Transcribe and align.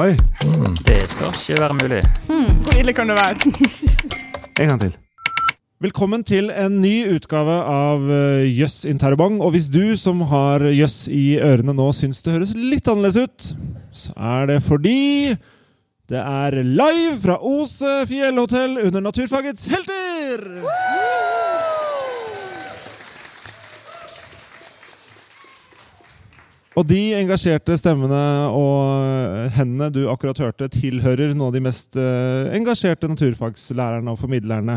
Oi. 0.00 0.14
Det 0.86 0.96
skal 1.12 1.28
ikke 1.28 1.60
være 1.60 1.74
mulig. 1.76 1.98
Hvor 2.64 2.76
ille 2.80 2.92
kan 2.96 3.10
det 3.10 3.18
være? 3.18 3.50
En 4.62 4.70
gang 4.70 4.80
til. 4.80 4.94
Velkommen 5.80 6.22
til 6.24 6.48
en 6.52 6.78
ny 6.80 6.94
utgave 7.16 7.56
av 7.68 8.06
eh, 8.08 8.46
Jøss 8.48 8.86
Interrobang. 8.88 9.42
Og 9.44 9.52
hvis 9.52 9.68
du 9.68 9.96
som 10.00 10.22
har 10.30 10.64
jøss 10.72 11.02
i 11.12 11.36
ørene 11.44 11.74
nå 11.76 11.90
syns 11.96 12.22
det 12.24 12.32
høres 12.32 12.54
litt 12.56 12.88
annerledes 12.88 13.28
ut, 13.28 13.50
så 13.92 14.16
er 14.16 14.48
det 14.54 14.58
fordi 14.64 15.36
det 16.08 16.22
er 16.24 16.62
live 16.64 17.18
fra 17.20 17.36
Ose 17.36 18.00
fjellhotell 18.08 18.80
under 18.86 19.04
Naturfagets 19.04 19.68
helter! 19.68 20.48
Og 26.78 26.86
de 26.86 26.98
engasjerte 27.18 27.74
stemmene 27.80 28.18
og 28.54 29.48
hendene 29.56 29.88
du 29.90 30.04
akkurat 30.12 30.38
hørte, 30.38 30.68
tilhører 30.70 31.32
noen 31.32 31.48
av 31.48 31.56
de 31.56 31.62
mest 31.64 31.96
eh, 31.98 32.52
engasjerte 32.54 33.08
naturfagslærerne 33.10 34.12
og 34.12 34.20
formidlerne, 34.20 34.76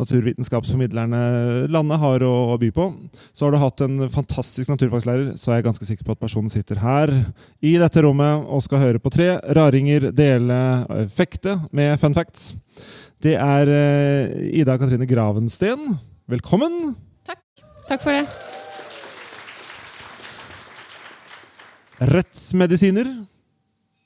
naturvitenskapsformidlerne 0.00 1.20
landet 1.68 2.00
har 2.00 2.24
å, 2.24 2.56
by 2.60 2.70
på. 2.72 2.86
Så 3.36 3.44
har 3.44 3.52
du 3.52 3.60
hatt 3.60 3.84
en 3.84 4.06
fantastisk 4.12 4.72
naturfagslærer, 4.72 5.34
så 5.36 5.52
er 5.52 5.60
jeg 5.60 5.68
ganske 5.68 5.88
sikker 5.90 6.08
på 6.08 6.16
at 6.16 6.22
personen 6.22 6.52
sitter 6.52 6.80
her 6.80 7.12
i 7.60 7.74
dette 7.76 8.04
rommet 8.06 8.48
og 8.48 8.64
skal 8.64 8.86
høre 8.86 9.02
på 9.02 9.12
tre 9.12 9.34
raringer 9.58 10.08
dele 10.16 10.60
eh, 10.88 11.10
fekte 11.12 11.58
med 11.76 11.98
fun 12.00 12.16
facts. 12.16 12.54
Det 13.20 13.36
er 13.36 13.74
eh, 13.74 14.38
Ida 14.62 14.78
Katrine 14.80 15.08
Gravensten. 15.10 15.92
Velkommen! 16.24 16.96
Takk. 17.28 17.44
Takk 17.84 18.00
for 18.00 18.16
det. 18.16 18.24
Rettsmedisiner 21.98 23.10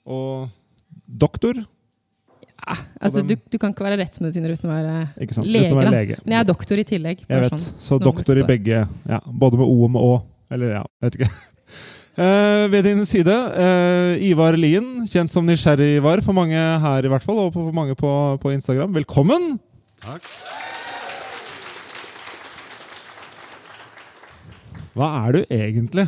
og 0.09 0.49
doktor. 1.07 1.59
Altså, 3.03 3.25
du, 3.27 3.35
du 3.35 3.59
kan 3.59 3.73
ikke 3.75 3.85
være 3.85 3.99
rettsmedisiner 4.01 4.55
uten 4.55 4.71
å 4.71 4.73
være 4.73 4.93
Ikke 5.25 5.35
sant? 5.35 5.49
lege. 5.51 5.67
Uten 5.67 5.75
å 5.75 5.81
være 5.81 5.95
lege. 5.97 6.19
Men 6.23 6.37
jeg 6.37 6.45
er 6.45 6.49
doktor 6.49 6.81
i 6.81 6.85
tillegg. 6.87 7.25
Jeg 7.27 7.45
vet. 7.45 7.57
sånn. 7.57 7.81
Så 7.89 7.99
doktor 8.01 8.39
i 8.39 8.45
begge. 8.47 8.85
Ja, 9.11 9.19
både 9.27 9.59
med 9.61 9.67
O 9.67 9.83
og 9.89 9.91
med 9.93 10.07
Å. 10.07 10.15
Eller 10.55 10.77
ja, 10.79 10.85
vet 11.03 11.19
ikke. 11.19 11.29
Uh, 12.15 12.65
ved 12.73 12.87
din 12.87 13.03
side, 13.09 13.35
uh, 13.35 14.15
Ivar 14.23 14.57
Lien, 14.61 14.89
kjent 15.11 15.35
som 15.35 15.49
Nysgjerrig-Ivar 15.49 16.23
for 16.25 16.39
mange 16.39 16.57
her 16.57 17.09
i 17.09 17.13
hvert 17.13 17.27
fall, 17.27 17.49
og 17.49 17.55
for 17.57 17.75
mange 17.77 17.99
på, 17.99 18.11
på 18.41 18.55
Instagram. 18.55 18.95
Velkommen! 19.01 19.57
Takk. 20.05 20.29
Hva 24.93 25.09
er 25.25 25.41
du 25.41 25.45
egentlig? 25.49 26.07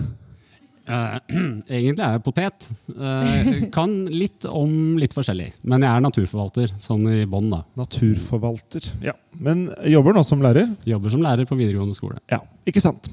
Eh, 0.85 1.17
egentlig 1.79 2.05
er 2.05 2.17
jeg 2.17 2.23
potet. 2.27 2.69
Uh, 2.93 3.65
kan 3.75 3.95
litt 4.13 4.47
om 4.51 4.99
litt 5.01 5.17
forskjellig. 5.17 5.51
Men 5.65 5.85
jeg 5.87 5.91
er 5.91 6.05
naturforvalter, 6.05 6.75
sånn 6.81 7.09
i 7.13 7.25
bånn, 7.31 7.51
da. 7.53 7.63
Naturforvalter. 7.81 8.91
Ja. 9.05 9.17
Men 9.41 9.67
jobber 9.89 10.17
nå 10.17 10.25
som 10.27 10.45
lærer? 10.45 10.69
Jobber 10.89 11.15
som 11.15 11.25
lærer 11.25 11.49
på 11.49 11.59
videregående 11.59 11.97
skole. 11.97 12.21
Ja, 12.33 12.43
ikke 12.69 12.83
sant. 12.85 13.11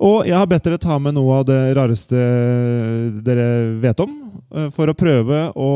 Og 0.00 0.24
jeg 0.24 0.32
har 0.32 0.48
bedt 0.48 0.64
dere 0.64 0.80
ta 0.80 0.96
med 1.02 1.12
noe 1.12 1.42
av 1.42 1.46
det 1.48 1.58
rareste 1.76 2.20
dere 3.26 3.48
vet 3.82 4.00
om, 4.00 4.14
eh, 4.56 4.70
for 4.72 4.88
å 4.88 4.96
prøve 4.96 5.42
å 5.52 5.72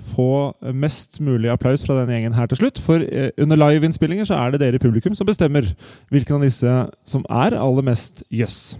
få 0.00 0.30
mest 0.72 1.20
mulig 1.20 1.52
applaus 1.52 1.84
fra 1.84 1.98
denne 1.98 2.16
gjengen 2.16 2.38
her 2.38 2.48
til 2.48 2.62
slutt. 2.62 2.80
For 2.80 3.04
under 3.04 3.44
under 3.44 3.60
liveinnspillinger 3.60 4.28
så 4.28 4.40
er 4.40 4.52
det 4.52 4.62
dere 4.64 4.80
i 4.80 4.82
publikum 4.82 5.14
som 5.14 5.28
bestemmer 5.28 5.68
hvilken 6.10 6.38
av 6.38 6.46
disse 6.48 6.72
som 7.04 7.24
er 7.28 7.56
aller 7.56 7.84
mest 7.84 8.24
jøss. 8.32 8.76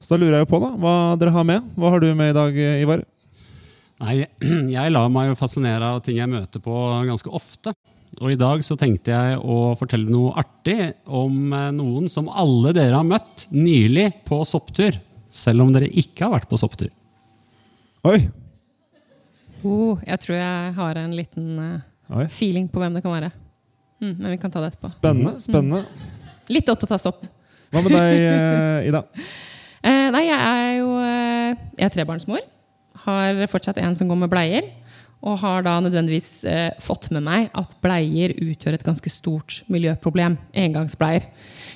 Så 0.00 0.14
da 0.14 0.20
lurer 0.20 0.38
jeg 0.38 0.46
jo 0.46 0.52
på, 0.52 0.60
da, 0.60 0.72
hva 0.76 0.94
dere 1.18 1.32
har 1.32 1.44
med. 1.48 1.64
Hva 1.76 1.90
har 1.90 2.00
du 2.00 2.12
med 2.14 2.30
i 2.30 2.36
dag, 2.36 2.56
eh, 2.60 2.82
Ivar? 2.84 3.02
Nei, 4.04 4.26
jeg 4.76 4.92
lar 4.92 5.08
meg 5.12 5.30
jo 5.30 5.38
fascinere 5.40 5.94
av 5.96 6.02
ting 6.04 6.20
jeg 6.20 6.28
møter 6.28 6.60
på 6.60 6.76
ganske 7.08 7.32
ofte. 7.32 7.72
Og 8.16 8.32
i 8.32 8.38
dag 8.40 8.62
så 8.64 8.76
tenkte 8.80 9.12
jeg 9.12 9.40
å 9.44 9.74
fortelle 9.76 10.08
noe 10.08 10.32
artig 10.40 10.78
om 11.04 11.52
eh, 11.52 11.68
noen 11.76 12.08
som 12.08 12.30
alle 12.32 12.72
dere 12.76 12.96
har 12.96 13.04
møtt 13.04 13.44
nylig 13.52 14.08
på 14.28 14.40
sopptur. 14.48 14.96
Selv 15.28 15.66
om 15.66 15.72
dere 15.74 15.90
ikke 15.92 16.24
har 16.24 16.32
vært 16.38 16.48
på 16.48 16.58
sopptur. 16.60 16.88
Oi! 18.08 18.20
Oh, 19.66 19.98
jeg 20.06 20.22
tror 20.22 20.36
jeg 20.38 20.72
har 20.76 21.00
en 21.00 21.14
liten 21.16 21.58
uh, 21.58 22.22
feeling 22.30 22.70
på 22.70 22.80
hvem 22.80 22.96
det 22.96 23.02
kan 23.04 23.16
være. 23.16 23.30
Mm, 24.00 24.12
men 24.14 24.32
vi 24.32 24.38
kan 24.40 24.52
ta 24.52 24.62
det 24.62 24.72
etterpå. 24.72 24.92
Spennende. 24.94 25.34
spennende. 25.42 25.82
Litt 26.52 26.70
opptatt 26.70 26.94
av 26.96 27.02
sopp. 27.02 27.24
Hva 27.74 27.82
med 27.82 27.96
deg, 27.96 28.20
eh, 28.30 28.88
Ida? 28.88 29.02
uh, 29.82 30.08
nei, 30.14 30.24
jeg 30.28 30.38
er 30.38 30.72
jo 30.78 30.90
uh, 30.94 31.64
Jeg 31.74 31.88
er 31.88 31.94
trebarnsmor. 31.98 32.44
Har 33.06 33.42
fortsatt 33.50 33.82
en 33.82 33.98
som 33.98 34.08
går 34.08 34.22
med 34.22 34.32
bleier. 34.32 34.70
Og 35.22 35.38
har 35.40 35.62
da 35.64 35.78
nødvendigvis 35.80 36.44
eh, 36.44 36.70
fått 36.82 37.08
med 37.10 37.22
meg 37.24 37.48
at 37.56 37.72
bleier 37.82 38.34
utgjør 38.36 38.74
et 38.76 38.84
ganske 38.84 39.10
stort 39.10 39.62
miljøproblem. 39.72 40.36
Engangsbleier. 40.54 41.24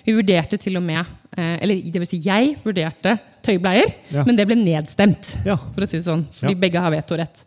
Vi 0.04 0.12
vurderte 0.14 0.58
til 0.60 0.76
og 0.76 0.84
med 0.84 1.00
eh, 1.36 1.56
Eller 1.62 1.80
det 1.90 2.02
vil 2.02 2.06
si, 2.10 2.20
jeg 2.24 2.56
vurderte 2.64 3.16
tøybleier, 3.42 3.88
Ja. 4.12 4.22
men 4.28 4.36
det 4.36 4.44
ble 4.46 4.58
nedstemt. 4.60 5.38
Ja. 5.46 5.56
For 5.56 5.80
å 5.82 5.88
si 5.88 5.96
det 5.96 6.04
sånn. 6.06 6.26
Fordi 6.36 6.52
Ja. 6.52 6.60
begge 6.60 6.80
har 6.84 6.92
vetorett. 6.92 7.42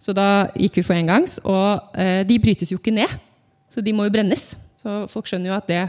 Så 0.00 0.14
da 0.16 0.48
gikk 0.56 0.80
vi 0.80 0.82
for 0.82 0.94
engangs. 0.96 1.38
Og 1.44 1.80
eh, 2.00 2.22
de 2.24 2.38
brytes 2.40 2.70
jo 2.72 2.78
ikke 2.80 2.92
ned. 2.96 3.12
Så 3.72 3.84
de 3.84 3.92
må 3.92 4.04
jo 4.08 4.10
brennes. 4.16 4.54
Så 4.80 5.04
folk 5.12 5.26
skjønner 5.28 5.52
jo 5.52 5.56
at 5.58 5.68
det 5.68 5.82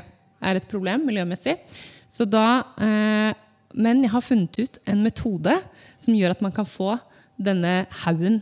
er 0.43 0.55
et 0.59 0.67
problem 0.69 1.05
miljømessig. 1.07 1.55
Så 2.11 2.27
da, 2.29 2.63
eh, 2.79 3.31
men 3.73 4.03
jeg 4.03 4.11
har 4.11 4.22
funnet 4.23 4.59
ut 4.59 4.77
en 4.87 5.01
metode 5.03 5.55
som 5.99 6.13
gjør 6.13 6.31
at 6.35 6.41
man 6.43 6.51
kan 6.55 6.66
få 6.67 6.99
denne 7.41 7.85
haugen, 8.03 8.41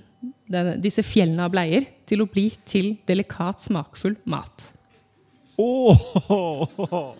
denne, 0.49 0.77
disse 0.81 1.03
fjellene 1.05 1.45
av 1.45 1.53
bleier, 1.53 1.85
til 2.09 2.23
å 2.23 2.29
bli 2.29 2.49
til 2.67 2.95
delikat, 3.09 3.63
smakfull 3.65 4.15
mat. 4.29 4.71
Åh! 5.61 7.13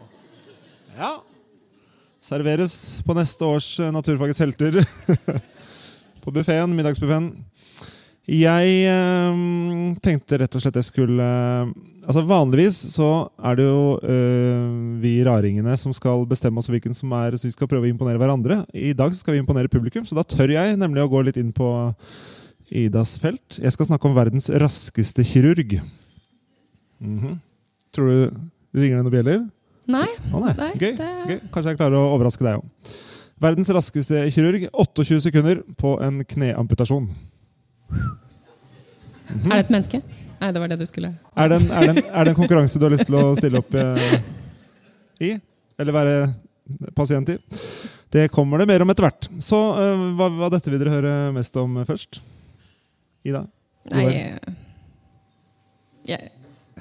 Ja. 0.97 1.15
Serveres 2.23 3.01
på 3.03 3.15
neste 3.17 3.45
års 3.45 3.73
eh, 3.81 3.91
Naturfagets 3.91 4.39
helter. 4.43 4.77
på 6.23 6.31
buffeen, 6.31 6.75
middagsbuffeen. 6.77 7.31
Jeg 8.29 8.75
eh, 8.87 9.39
tenkte 10.03 10.39
rett 10.39 10.53
og 10.55 10.63
slett 10.63 10.77
jeg 10.79 10.87
skulle 10.87 11.25
Altså 12.03 12.21
Vanligvis 12.27 12.77
så 12.93 13.07
er 13.47 13.57
det 13.59 13.65
jo 13.65 13.81
eh, 13.99 14.69
vi 15.03 15.11
raringene 15.27 15.75
som 15.79 15.91
skal 15.95 16.23
bestemme 16.27 16.59
oss 16.59 16.67
hvilken 16.71 16.95
som 16.95 17.11
er 17.15 17.35
Så 17.35 17.47
vi 17.49 17.53
skal 17.55 17.67
prøve 17.71 17.87
å 17.87 17.91
imponere 17.91 18.19
hverandre. 18.19 18.61
I 18.71 18.93
dag 18.95 19.15
skal 19.15 19.35
vi 19.35 19.43
imponere 19.43 19.71
publikum, 19.71 20.07
så 20.07 20.15
da 20.15 20.23
tør 20.27 20.55
jeg 20.55 20.79
nemlig 20.79 21.03
å 21.03 21.11
gå 21.11 21.23
litt 21.27 21.39
inn 21.39 21.51
på 21.55 21.69
Idas 22.73 23.15
felt. 23.21 23.59
Jeg 23.61 23.71
skal 23.75 23.85
snakke 23.89 24.09
om 24.09 24.15
verdens 24.17 24.49
raskeste 24.49 25.23
kirurg. 25.27 25.77
Mhm. 27.03 27.37
Tror 27.93 28.09
du 28.09 28.49
Ringer 28.73 28.97
det 28.97 29.03
noen 29.05 29.13
bjeller? 29.13 29.41
Nei, 29.93 30.07
Å 30.33 30.39
nei, 30.41 30.53
Nei, 30.57 30.71
gøy, 30.81 30.95
det- 30.97 31.27
gøy. 31.29 31.39
Kanskje 31.53 31.69
jeg 31.73 31.77
klarer 31.77 31.99
å 31.99 32.13
overraske 32.15 32.41
deg 32.41 32.57
òg. 32.57 32.93
Verdens 33.43 33.69
raskeste 33.69 34.23
kirurg. 34.33 34.65
28 34.73 35.19
sekunder 35.21 35.61
på 35.77 36.01
en 36.01 36.23
kneamputasjon. 36.25 37.09
er 37.93 39.49
det 39.53 39.59
et 39.65 39.69
menneske? 39.69 40.01
Nei, 40.41 40.51
det 40.51 40.59
var 40.59 40.67
det 40.67 40.79
du 40.79 40.85
skulle 40.89 41.13
Er 41.37 41.49
det 41.49 41.61
en, 41.61 41.69
er 41.71 41.81
det 41.85 41.89
en, 41.93 42.03
er 42.09 42.23
det 42.25 42.31
en 42.33 42.39
konkurranse 42.39 42.79
du 42.79 42.85
har 42.87 42.91
lyst 42.95 43.05
til 43.07 43.15
å 43.15 43.35
stille 43.37 43.61
opp 43.61 43.75
eh, 43.75 44.19
i? 45.21 45.31
Eller 45.79 45.95
være 45.95 46.15
pasient 46.95 47.29
i? 47.29 47.37
Det 48.13 48.27
kommer 48.33 48.57
det 48.61 48.67
mer 48.69 48.81
om 48.81 48.89
etter 48.89 49.05
hvert. 49.07 49.29
Så 49.41 49.59
eh, 49.77 50.03
hva, 50.17 50.27
hva 50.33 50.49
dette 50.53 50.69
vil 50.71 50.81
dere 50.81 50.95
høre 50.97 51.13
mest 51.35 51.55
om 51.61 51.77
først? 51.87 52.21
Ida? 53.23 53.45
Nei 53.91 54.05
jeg, 56.07 56.31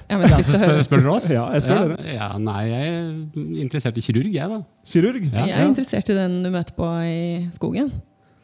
Ja, 0.09 0.19
men 0.19 0.29
så 0.29 0.43
spør, 0.43 0.81
spør 0.83 1.03
dere 1.03 1.13
oss? 1.15 1.27
Ja, 1.37 1.45
jeg 1.55 1.65
spør 1.65 1.79
ja, 1.79 1.85
dere. 1.93 2.15
Ja, 2.17 2.29
nei, 2.43 2.63
jeg 2.69 2.89
er 2.93 3.61
interessert 3.63 3.99
i 3.99 4.05
kirurg, 4.05 4.31
jeg, 4.35 4.51
da. 4.51 4.59
Kirurg? 4.93 5.29
Ja. 5.29 5.47
Jeg 5.47 5.59
er 5.61 5.69
interessert 5.71 6.11
i 6.13 6.17
den 6.17 6.41
du 6.45 6.51
møter 6.53 6.77
på 6.77 6.89
i 7.07 7.21
skogen. 7.55 7.93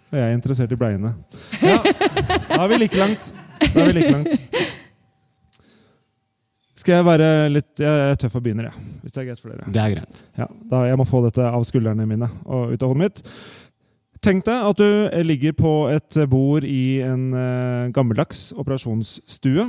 Og 0.09 0.17
jeg 0.17 0.25
er 0.25 0.37
interessert 0.37 0.73
i 0.73 0.79
bleiene. 0.81 1.13
Ja, 1.61 1.77
da 1.83 2.63
er 2.63 2.71
vi 2.71 2.79
like 2.81 2.97
langt. 2.97 3.33
Da 3.61 3.83
er 3.83 3.91
vi 3.91 3.97
like 3.99 4.13
langt. 4.15 4.69
Skal 6.79 6.95
jeg 6.95 7.05
være 7.05 7.29
litt 7.51 7.81
Jeg 7.83 8.13
er 8.13 8.19
tøff 8.23 8.39
og 8.39 8.45
begynner, 8.45 8.71
jeg. 8.71 8.87
Hvis 9.03 9.13
det 9.13 9.21
er 9.21 9.27
greit 9.29 9.43
for 9.43 9.53
dere. 9.53 9.73
Det 9.75 9.83
er 9.83 9.95
greit. 9.97 10.21
Ja, 10.39 10.47
da 10.71 10.85
Jeg 10.89 11.01
må 11.01 11.05
få 11.11 11.21
dette 11.27 11.45
av 11.45 11.67
skuldrene 11.67 12.07
mine 12.09 12.31
og 12.47 12.73
ut 12.73 12.87
av 12.87 12.93
hodet 12.93 13.03
mitt. 13.03 13.23
Tenk 14.25 14.43
deg 14.49 14.65
at 14.67 14.81
du 14.81 15.23
ligger 15.23 15.55
på 15.55 15.73
et 15.93 16.17
bord 16.31 16.65
i 16.67 16.99
en 17.07 17.29
eh, 17.39 17.91
gammeldags 17.95 18.49
operasjonsstue. 18.59 19.67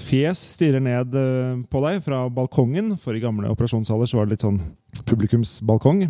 Fjes 0.00 0.40
stirrer 0.54 0.80
ned 0.80 1.16
eh, 1.20 1.58
på 1.68 1.82
deg 1.84 2.00
fra 2.04 2.22
balkongen, 2.32 2.94
for 3.00 3.16
i 3.16 3.20
gamle 3.20 3.50
operasjonssaler 3.52 4.08
så 4.08 4.20
var 4.20 4.28
det 4.28 4.38
litt 4.38 4.46
sånn 4.46 4.62
publikumsbalkong. 5.04 6.06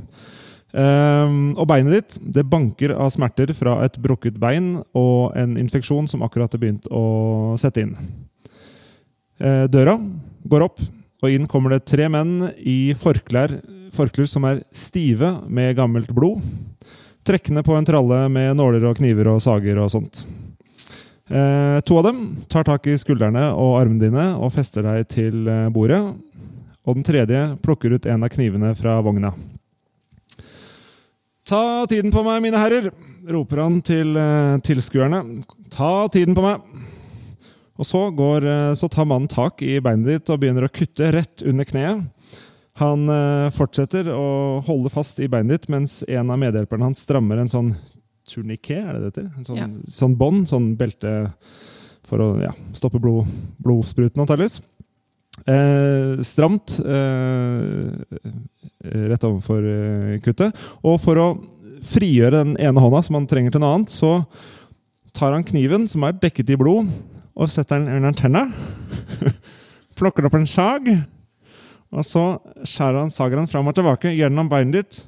Ehm, 0.71 1.57
og 1.59 1.67
beinet 1.67 1.97
ditt 1.97 2.19
det 2.37 2.47
banker 2.47 2.95
av 2.95 3.11
smerter 3.11 3.51
fra 3.59 3.81
et 3.83 3.99
brukket 3.99 4.39
bein 4.39 4.77
og 4.95 5.35
en 5.39 5.57
infeksjon 5.59 6.07
som 6.11 6.23
akkurat 6.23 6.53
har 6.55 6.63
begynt 6.63 6.87
å 6.95 7.57
sette 7.59 7.83
inn. 7.83 7.97
Eh, 9.41 9.67
døra 9.73 9.97
går 10.47 10.67
opp, 10.69 10.79
og 11.21 11.35
inn 11.35 11.51
kommer 11.51 11.75
det 11.75 11.89
tre 11.91 12.07
menn 12.13 12.53
i 12.63 12.95
forklær, 12.97 13.59
forklær 13.95 14.31
som 14.31 14.47
er 14.47 14.63
stive 14.71 15.41
med 15.51 15.75
gammelt 15.81 16.13
blod. 16.15 16.45
Trekkende 17.27 17.63
på 17.63 17.75
en 17.77 17.85
tralle 17.85 18.23
med 18.33 18.57
nåler 18.57 18.87
og 18.89 18.97
kniver 19.01 19.29
og 19.33 19.43
sager 19.45 19.79
og 19.83 19.91
sånt. 19.93 20.25
Eh, 21.31 21.79
to 21.87 21.99
av 22.01 22.09
dem 22.09 22.23
tar 22.51 22.65
tak 22.67 22.89
i 22.91 22.97
skuldrene 22.99 23.51
og 23.53 23.77
armene 23.79 24.03
dine 24.03 24.27
og 24.41 24.51
fester 24.55 24.87
deg 24.87 25.07
til 25.13 25.47
eh, 25.47 25.69
bordet. 25.71 26.01
Og 26.89 26.97
den 26.97 27.07
tredje 27.07 27.45
plukker 27.63 27.95
ut 27.95 28.09
en 28.09 28.25
av 28.27 28.33
knivene 28.33 28.73
fra 28.79 28.97
vogna. 29.05 29.31
Ta 31.47 31.87
tiden 31.91 32.13
på 32.15 32.23
meg, 32.25 32.41
mine 32.45 32.59
herrer, 32.61 32.91
roper 33.31 33.63
han 33.63 33.81
til 33.85 34.17
eh, 34.19 34.57
tilskuerne. 34.65 35.23
Ta 35.75 36.09
tiden 36.13 36.37
på 36.37 36.45
meg. 36.45 36.65
Og 37.81 37.87
så, 37.89 38.03
går, 38.13 38.47
eh, 38.47 38.73
så 38.77 38.89
tar 38.93 39.09
mannen 39.09 39.31
tak 39.31 39.63
i 39.65 39.79
beinet 39.83 40.09
ditt 40.09 40.33
og 40.33 40.43
begynner 40.43 40.67
å 40.67 40.73
kutte 40.73 41.13
rett 41.15 41.45
under 41.47 41.69
kneet. 41.69 42.05
Han 42.81 43.09
eh, 43.13 43.51
fortsetter 43.55 44.09
å 44.15 44.61
holde 44.67 44.91
fast 44.93 45.21
i 45.21 45.29
beinet 45.31 45.61
ditt 45.63 45.73
mens 45.73 46.01
en 46.09 46.33
av 46.33 46.41
medhjelperne 46.41 46.89
hans 46.89 47.03
strammer 47.05 47.41
en 47.43 47.51
sånn 47.53 47.73
turniké, 48.31 48.79
er 48.81 48.95
det 48.95 49.01
det 49.01 49.09
heter? 49.11 49.31
En 49.37 49.47
sånn, 49.47 49.59
Ja. 49.59 49.69
sånn 49.91 50.17
bånd, 50.17 50.47
sånn 50.49 50.69
belte 50.79 51.33
for 52.07 52.23
å 52.25 52.29
ja, 52.43 52.53
stoppe 52.77 53.01
blod, 53.03 53.27
blodspruten, 53.63 54.23
antakeligvis. 54.23 54.61
Eh, 55.47 56.21
stramt 56.27 56.77
eh, 56.83 57.91
rett 59.11 59.25
overfor 59.29 59.65
eh, 59.67 60.17
kuttet. 60.25 60.57
Og 60.85 60.99
for 61.03 61.21
å 61.21 61.29
frigjøre 61.85 62.43
den 62.45 62.57
ene 62.61 62.83
hånda 62.83 63.03
som 63.07 63.17
han 63.19 63.29
trenger 63.31 63.55
til 63.55 63.63
noe 63.63 63.77
annet, 63.79 63.93
så 63.93 64.19
tar 65.17 65.33
han 65.37 65.45
kniven, 65.47 65.87
som 65.91 66.05
er 66.07 66.19
dekket 66.21 66.53
i 66.55 66.59
blod, 66.61 66.91
og 67.35 67.49
setter 67.51 67.81
den 67.81 67.89
under 68.01 68.13
tenna. 68.17 68.47
Plukker 69.99 70.29
opp 70.29 70.37
en 70.39 70.47
sag, 70.51 70.91
og 71.91 72.07
så 72.07 72.25
skjærer 72.63 73.03
han 73.03 73.13
sager 73.13 73.41
han 73.41 73.51
fram 73.51 73.71
og 73.71 73.75
tilbake 73.75 74.13
gjennom 74.15 74.51
beinet 74.51 74.77
ditt. 74.79 75.01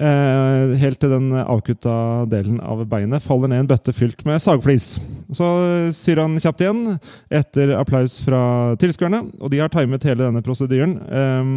Eh, 0.00 0.74
helt 0.80 0.96
til 1.00 1.10
den 1.12 1.32
avkutta 1.36 2.24
delen 2.30 2.56
av 2.64 2.80
beinet 2.88 3.20
faller 3.20 3.50
ned 3.52 3.64
en 3.64 3.68
bøtte 3.68 3.92
fylt 3.92 4.22
med 4.28 4.40
sagflis. 4.40 4.94
Så 5.36 5.48
sier 5.92 6.22
han 6.22 6.38
kjapt 6.40 6.64
igjen, 6.64 6.96
etter 7.28 7.74
applaus 7.76 8.16
fra 8.24 8.40
tilskuerne. 8.80 9.26
Og 9.40 9.52
de 9.52 9.60
har 9.60 9.72
timet 9.72 10.04
hele 10.08 10.24
denne 10.24 10.44
prosedyren. 10.44 10.96
Eh, 11.04 11.52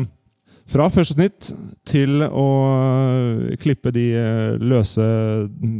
fra 0.74 0.88
første 0.88 1.18
snitt 1.18 1.50
til 1.88 2.24
å 2.24 2.48
klippe 3.60 3.92
de 3.96 4.06
eh, 4.16 4.56
løse 4.64 5.08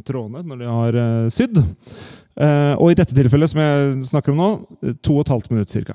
trådene 0.08 0.44
når 0.44 0.60
de 0.64 0.74
har 0.80 1.00
sydd. 1.32 1.64
Og 2.34 2.88
i 2.90 2.96
dette 2.98 3.14
tilfellet, 3.14 3.52
som 3.52 3.60
jeg 3.62 4.06
snakker 4.10 4.34
om 4.34 4.40
nå, 4.40 4.48
to 5.06 5.20
og 5.20 5.22
et 5.22 5.32
halvt 5.36 5.52
minutt 5.54 5.76
ca. 5.86 5.94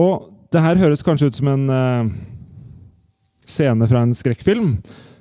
Og 0.00 0.39
det 0.50 0.64
her 0.64 0.80
høres 0.80 1.04
kanskje 1.06 1.30
ut 1.30 1.38
som 1.38 1.50
en 1.52 1.70
uh, 1.70 2.10
scene 3.46 3.88
fra 3.90 4.02
en 4.04 4.14
skrekkfilm. 4.16 4.74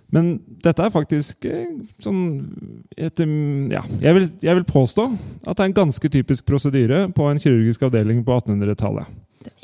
Men 0.10 0.32
dette 0.66 0.82
er 0.82 0.94
faktisk 0.94 1.46
uh, 1.46 1.68
sånn 2.02 2.22
et, 2.98 3.22
ja, 3.74 3.84
jeg, 4.02 4.16
vil, 4.18 4.28
jeg 4.42 4.60
vil 4.60 4.68
påstå 4.70 5.06
at 5.46 5.54
det 5.54 5.64
er 5.64 5.70
en 5.70 5.80
ganske 5.84 6.12
typisk 6.18 6.48
prosedyre 6.50 7.08
på 7.16 7.30
en 7.30 7.42
kirurgisk 7.42 7.86
avdeling 7.88 8.24
på 8.26 8.40
1800-tallet. 8.42 9.10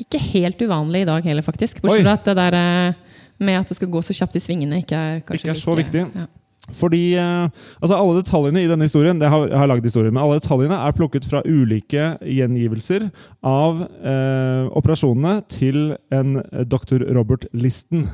Ikke 0.00 0.20
helt 0.32 0.62
uvanlig 0.62 1.02
i 1.04 1.08
dag 1.10 1.26
heller, 1.26 1.44
faktisk. 1.44 1.82
Bortsett 1.82 2.06
fra 2.06 2.16
at 2.16 2.30
det 2.30 2.36
der 2.38 2.56
uh, 2.56 3.20
med 3.42 3.60
at 3.60 3.68
det 3.68 3.76
skal 3.76 3.90
gå 3.92 4.00
så 4.06 4.14
kjapt 4.16 4.38
i 4.38 4.42
svingene, 4.42 4.80
ikke 4.84 4.96
er 4.96 5.18
Ikke 5.20 5.52
er 5.52 5.58
så 5.58 5.74
like- 5.74 5.84
viktig. 5.84 6.06
Ja. 6.14 6.26
Fordi 6.74 7.14
eh, 7.14 7.46
altså 7.80 7.94
Alle 7.94 8.20
detaljene 8.20 8.64
i 8.64 8.68
denne 8.70 8.88
historien 8.88 9.20
Det 9.20 9.30
har, 9.30 9.46
jeg 9.46 9.58
har 9.58 9.68
laget 9.70 9.86
historien, 9.86 10.14
men 10.14 10.22
alle 10.24 10.40
detaljene 10.40 10.78
er 10.82 10.96
plukket 10.96 11.28
fra 11.28 11.42
ulike 11.46 12.16
gjengivelser 12.26 13.08
av 13.46 13.84
eh, 13.86 14.66
operasjonene 14.74 15.40
til 15.52 15.94
en 16.14 16.40
eh, 16.42 16.64
dr. 16.66 17.06
Robert 17.14 17.46
Listen. 17.54 18.06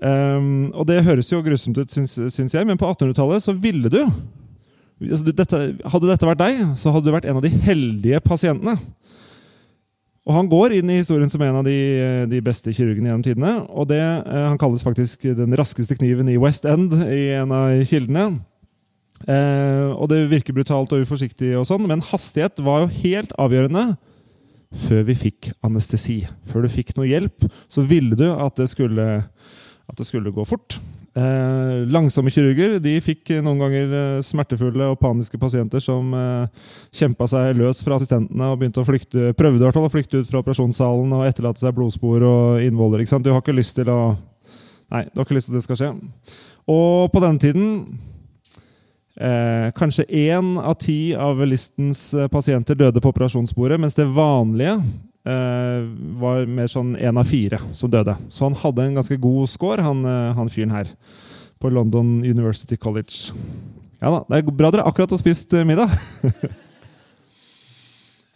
Um, 0.00 0.70
og 0.72 0.86
det 0.88 1.02
høres 1.04 1.28
jo 1.28 1.42
grusomt 1.44 1.76
ut, 1.76 1.90
syns, 1.92 2.14
syns 2.32 2.54
jeg, 2.56 2.64
men 2.64 2.78
på 2.80 2.88
1800-tallet 2.88 3.44
så 3.44 3.52
ville 3.52 3.90
du 3.92 3.98
altså, 4.00 5.26
dette, 5.28 5.58
Hadde 5.92 6.08
dette 6.08 6.28
vært 6.30 6.40
deg, 6.40 6.62
så 6.80 6.94
hadde 6.94 7.10
du 7.10 7.12
vært 7.12 7.28
en 7.28 7.36
av 7.36 7.44
de 7.44 7.52
heldige 7.66 8.22
pasientene. 8.24 8.78
Og 10.28 10.36
Han 10.36 10.50
går 10.52 10.76
inn 10.76 10.90
i 10.92 10.98
historien 11.00 11.30
som 11.32 11.42
en 11.42 11.62
av 11.62 11.64
de, 11.66 11.78
de 12.28 12.42
beste 12.44 12.72
kirurgene 12.76 13.08
gjennom 13.08 13.24
tidene. 13.24 13.54
og 13.68 13.88
det, 13.88 14.00
eh, 14.00 14.46
Han 14.50 14.58
kalles 14.60 14.84
faktisk 14.84 15.24
den 15.36 15.56
raskeste 15.56 15.96
kniven 15.96 16.28
i 16.28 16.38
West 16.40 16.68
End 16.68 16.92
i 16.92 17.32
en 17.38 17.52
av 17.52 17.72
kildene. 17.88 18.40
Eh, 19.28 19.88
og 19.96 20.08
Det 20.08 20.28
virker 20.30 20.56
brutalt 20.56 20.92
og 20.92 21.02
uforsiktig, 21.04 21.54
og 21.58 21.66
sånn, 21.68 21.86
men 21.88 22.04
hastighet 22.04 22.60
var 22.64 22.84
jo 22.84 22.94
helt 23.02 23.32
avgjørende 23.40 23.96
før 24.70 25.02
vi 25.08 25.16
fikk 25.18 25.50
anestesi. 25.66 26.20
Før 26.46 26.64
du 26.64 26.72
fikk 26.72 26.94
noe 26.96 27.08
hjelp, 27.08 27.48
så 27.68 27.82
ville 27.82 28.16
du 28.16 28.28
at 28.30 28.54
det 28.60 28.68
skulle, 28.70 29.24
at 29.90 29.96
det 29.98 30.06
skulle 30.06 30.32
gå 30.32 30.46
fort. 30.46 30.78
Eh, 31.10 31.88
langsomme 31.90 32.30
kirurger 32.30 32.76
de 32.78 32.92
fikk 33.02 33.32
noen 33.42 33.58
ganger 33.58 33.94
eh, 33.98 34.18
smertefulle 34.22 34.92
og 34.92 35.00
paniske 35.00 35.40
pasienter 35.42 35.82
som 35.82 36.12
eh, 36.14 36.68
kjempa 36.94 37.26
seg 37.32 37.56
løs 37.58 37.80
fra 37.82 37.96
assistentene 37.98 38.52
og 38.52 38.60
begynte 38.60 38.78
å 38.78 38.86
flykte, 38.86 39.32
prøvde 39.34 39.72
å 39.74 39.90
flykte 39.90 40.20
ut 40.20 40.30
fra 40.30 40.38
operasjonssalen 40.44 41.16
og 41.16 41.24
etterlate 41.26 41.64
seg 41.64 41.74
blodspor 41.74 42.22
og 42.28 42.62
innvoller. 42.62 43.02
ikke 43.02 43.16
sant? 43.16 43.26
Du 43.26 43.32
har 43.34 43.42
ikke 43.42 43.56
lyst 43.58 43.74
til 43.80 43.90
å 43.90 44.14
Nei, 44.90 45.04
du 45.06 45.20
har 45.20 45.26
ikke 45.26 45.36
lyst 45.36 45.46
til 45.46 45.54
at 45.54 45.60
det 45.60 45.66
skal 45.68 45.78
skje. 45.78 45.88
Og 46.70 47.10
på 47.14 47.20
denne 47.22 47.42
tiden 47.42 47.66
eh, 49.18 49.68
Kanskje 49.74 50.06
én 50.06 50.56
av 50.58 50.78
ti 50.82 51.12
av 51.14 51.42
listens 51.46 52.08
eh, 52.14 52.30
pasienter 52.30 52.78
døde 52.78 53.02
på 53.02 53.10
operasjonsbordet, 53.10 53.78
mens 53.82 53.98
det 53.98 54.06
vanlige 54.14 54.78
var 55.24 56.46
mer 56.48 56.70
sånn 56.70 56.94
én 56.96 57.18
av 57.20 57.28
fire 57.28 57.58
som 57.76 57.90
døde. 57.92 58.14
Så 58.32 58.46
han 58.46 58.56
hadde 58.56 58.86
en 58.86 58.96
ganske 59.00 59.18
god 59.20 59.50
score, 59.52 59.82
han, 59.84 60.04
eh, 60.04 60.32
han 60.36 60.48
fyren 60.48 60.72
her. 60.72 60.88
På 61.60 61.68
London 61.68 62.24
University 62.24 62.76
College. 62.76 63.36
Ja 64.00 64.10
da, 64.14 64.24
det 64.30 64.38
er 64.38 64.50
bra 64.56 64.70
dere 64.72 64.86
akkurat 64.88 65.12
har 65.12 65.20
spist 65.20 65.52
eh, 65.52 65.66
middag. 65.68 65.92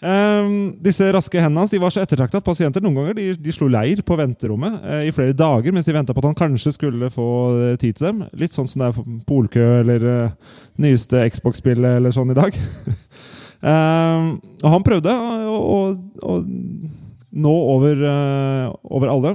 Um, 0.04 0.74
disse 0.84 1.06
raske 1.16 1.40
hendene 1.40 1.62
hans 1.62 1.70
de 1.72 1.78
var 1.80 1.92
så 1.94 2.02
ettertrakta 2.02 2.36
at 2.36 2.44
pasienter 2.44 2.82
noen 2.84 2.98
ganger 2.98 3.14
de, 3.16 3.22
de 3.40 3.52
slo 3.56 3.70
leir 3.72 4.02
på 4.04 4.18
venterommet 4.20 4.74
uh, 4.84 4.98
i 5.06 5.12
flere 5.16 5.32
dager 5.32 5.72
mens 5.72 5.86
de 5.88 5.94
venta 5.96 6.12
på 6.12 6.20
at 6.20 6.26
han 6.28 6.36
kanskje 6.36 6.74
skulle 6.74 7.08
få 7.14 7.28
uh, 7.54 7.76
tid 7.80 7.96
til 7.96 8.10
dem. 8.10 8.20
Litt 8.36 8.52
sånn 8.52 8.68
som 8.68 8.82
det 8.82 8.90
er 8.90 9.14
polkø 9.24 9.64
eller 9.78 10.04
uh, 10.04 10.58
nyeste 10.84 11.22
Xbox-spillet 11.32 12.02
eller 12.02 12.12
sånn 12.12 12.34
i 12.34 12.36
dag. 12.36 12.52
Ehm, 13.62 14.30
og 14.62 14.70
han 14.72 14.86
prøvde 14.86 15.14
å, 15.14 15.54
å, 15.54 15.78
å 16.24 16.38
nå 17.34 17.54
over, 17.74 18.04
eh, 18.10 18.70
over 18.84 19.12
alle. 19.12 19.34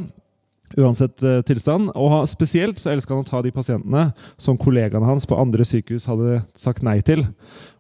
Uansett 0.77 1.24
uh, 1.25 1.39
tilstand. 1.42 1.89
Og 1.98 2.27
spesielt 2.30 2.77
så 2.77 2.92
elska 2.94 3.16
han 3.16 3.24
å 3.24 3.27
ta 3.27 3.42
de 3.42 3.51
pasientene 3.54 4.04
som 4.38 4.57
kollegaene 4.60 5.07
hans 5.07 5.25
på 5.27 5.38
andre 5.39 5.66
sykehus 5.66 6.06
hadde 6.06 6.44
sagt 6.57 6.86
nei 6.86 7.00
til. 7.06 7.24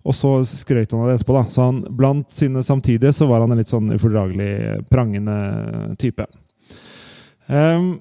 Og 0.01 0.15
så 0.17 0.31
skrøt 0.47 0.95
han 0.95 1.03
av 1.03 1.11
det 1.11 1.19
etterpå. 1.19 1.35
da. 1.37 1.43
Så 1.53 1.67
han, 1.67 1.83
blant 1.95 2.33
sine 2.33 2.63
samtidige 2.65 3.13
så 3.15 3.29
var 3.29 3.45
han 3.45 3.53
en 3.53 3.61
litt 3.61 3.69
sånn 3.69 3.93
ufordragelig 3.93 4.87
prangende 4.89 5.37
type. 6.01 6.25
Um, 7.45 7.99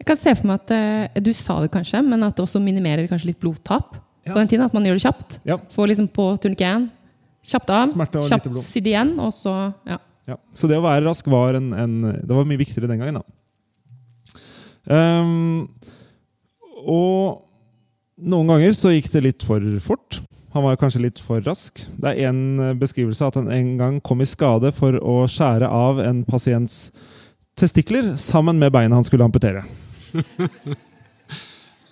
Jeg 0.00 0.08
kan 0.08 0.18
se 0.18 0.32
for 0.38 0.48
meg 0.48 0.64
at 0.64 0.72
uh, 0.72 1.20
du 1.20 1.30
sa 1.36 1.60
det 1.60 1.70
kanskje, 1.76 2.00
men 2.08 2.24
at 2.24 2.36
det 2.36 2.46
også 2.46 2.60
minimerer 2.60 3.10
kanskje 3.10 3.34
litt 3.34 3.42
blodtap. 3.44 4.00
På 4.30 4.38
den 4.38 4.50
tiden. 4.50 4.64
At 4.66 4.74
man 4.76 4.86
gjør 4.86 4.98
det 4.98 5.04
kjapt. 5.06 5.38
Ja. 5.48 5.58
Får 5.74 5.92
liksom 5.92 6.08
på 6.14 6.28
turnikeen. 6.42 6.90
Kjapt 7.42 7.70
av, 7.74 7.94
kjapt 7.98 8.14
lite 8.22 8.50
blod. 8.52 8.62
sydd 8.62 8.86
igjen, 8.86 9.16
og 9.18 9.32
så 9.34 9.52
ja. 9.88 9.96
Ja. 10.30 10.36
Så 10.54 10.68
det 10.70 10.76
å 10.78 10.84
være 10.84 11.02
rask 11.08 11.26
var, 11.26 11.56
en, 11.58 11.72
en, 11.74 11.94
det 12.22 12.30
var 12.30 12.46
mye 12.46 12.60
viktigere 12.60 12.86
den 12.86 13.00
gangen. 13.02 13.18
da. 13.18 13.24
Um, 14.86 15.66
og 16.86 17.42
noen 18.22 18.52
ganger 18.52 18.76
så 18.78 18.92
gikk 18.94 19.10
det 19.14 19.24
litt 19.26 19.46
for 19.46 19.64
fort. 19.82 20.20
Han 20.52 20.66
var 20.66 20.78
kanskje 20.78 21.02
litt 21.06 21.20
for 21.22 21.42
rask. 21.46 21.82
Det 21.96 22.12
er 22.12 22.28
en 22.28 22.60
eh, 22.60 22.74
beskrivelse 22.76 23.24
at 23.24 23.38
han 23.40 23.48
en 23.50 23.70
gang 23.80 24.00
kom 24.04 24.20
i 24.20 24.28
skade 24.28 24.68
for 24.76 24.98
å 25.00 25.22
skjære 25.30 25.68
av 25.72 26.02
en 26.04 26.22
pasients 26.28 26.90
testikler 27.58 28.12
sammen 28.20 28.60
med 28.60 28.72
beinet 28.74 28.98
han 28.98 29.06
skulle 29.06 29.26
amputere. 29.26 29.64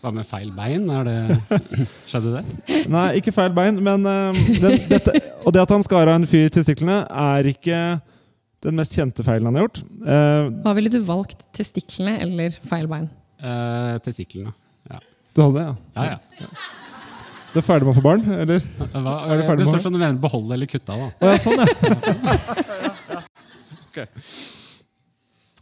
Hva 0.01 0.11
med 0.17 0.25
feil 0.25 0.49
bein? 0.57 0.87
Er 0.97 1.05
det, 1.05 1.17
skjedde 2.09 2.31
det? 2.39 2.45
Nei, 2.89 3.07
ikke 3.21 3.35
feil 3.37 3.53
bein, 3.57 3.77
men 3.85 4.07
eh, 4.09 4.39
den, 4.63 4.79
dette, 4.89 5.13
Og 5.45 5.53
det 5.53 5.61
at 5.67 5.75
han 5.75 5.85
skar 5.85 6.09
av 6.09 6.17
en 6.21 6.29
fyr 6.29 6.49
testiklene, 6.53 7.03
er 7.11 7.49
ikke 7.53 7.81
den 8.65 8.77
mest 8.77 8.93
kjente 8.97 9.25
feilen 9.25 9.49
han 9.51 9.57
har 9.59 9.67
gjort. 9.67 9.83
Eh, 10.05 10.49
Hva 10.65 10.73
ville 10.77 10.93
du 10.93 10.99
valgt? 11.05 11.45
Testiklene 11.57 12.17
eller 12.25 12.57
feil 12.69 12.89
bein? 12.91 13.09
Eh, 13.41 13.95
testiklene. 14.05 14.53
Ja. 14.89 14.99
du 15.37 15.43
hadde 15.45 15.57
det, 15.59 15.65
ja? 15.69 15.75
Ja, 15.97 16.05
ja. 16.41 16.49
Du 17.51 17.59
er 17.59 17.65
ferdig 17.67 17.85
med 17.89 17.93
å 17.97 17.99
få 17.99 18.05
barn, 18.05 18.23
eller? 18.31 18.61
Hva, 18.95 19.15
Er 19.27 19.41
du 19.41 19.45
ferdig 19.49 19.65
det 19.65 19.71
spørs 19.73 19.89
om 19.91 19.95
du 19.97 19.99
mener 20.01 20.21
beholde 20.23 20.55
eller 20.55 20.69
kutte 20.71 20.97
da. 20.97 21.09
Å 21.11 21.33
ja, 21.33 21.39
sånn, 21.43 21.61
ja. 21.61 21.67
Ok. 23.91 23.99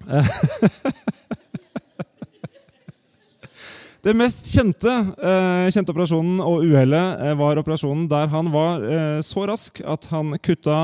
Det 4.08 4.14
mest 4.16 4.46
kjente, 4.48 4.88
eh, 5.20 5.66
kjente 5.68 5.92
operasjonen 5.92 6.38
og 6.40 6.62
uhellet 6.64 7.20
eh, 7.26 7.34
var 7.36 7.58
operasjonen 7.60 8.06
der 8.08 8.30
han 8.32 8.46
var 8.54 8.80
eh, 8.88 9.18
så 9.20 9.44
rask 9.50 9.82
at 9.84 10.06
han 10.08 10.32
kutta 10.40 10.78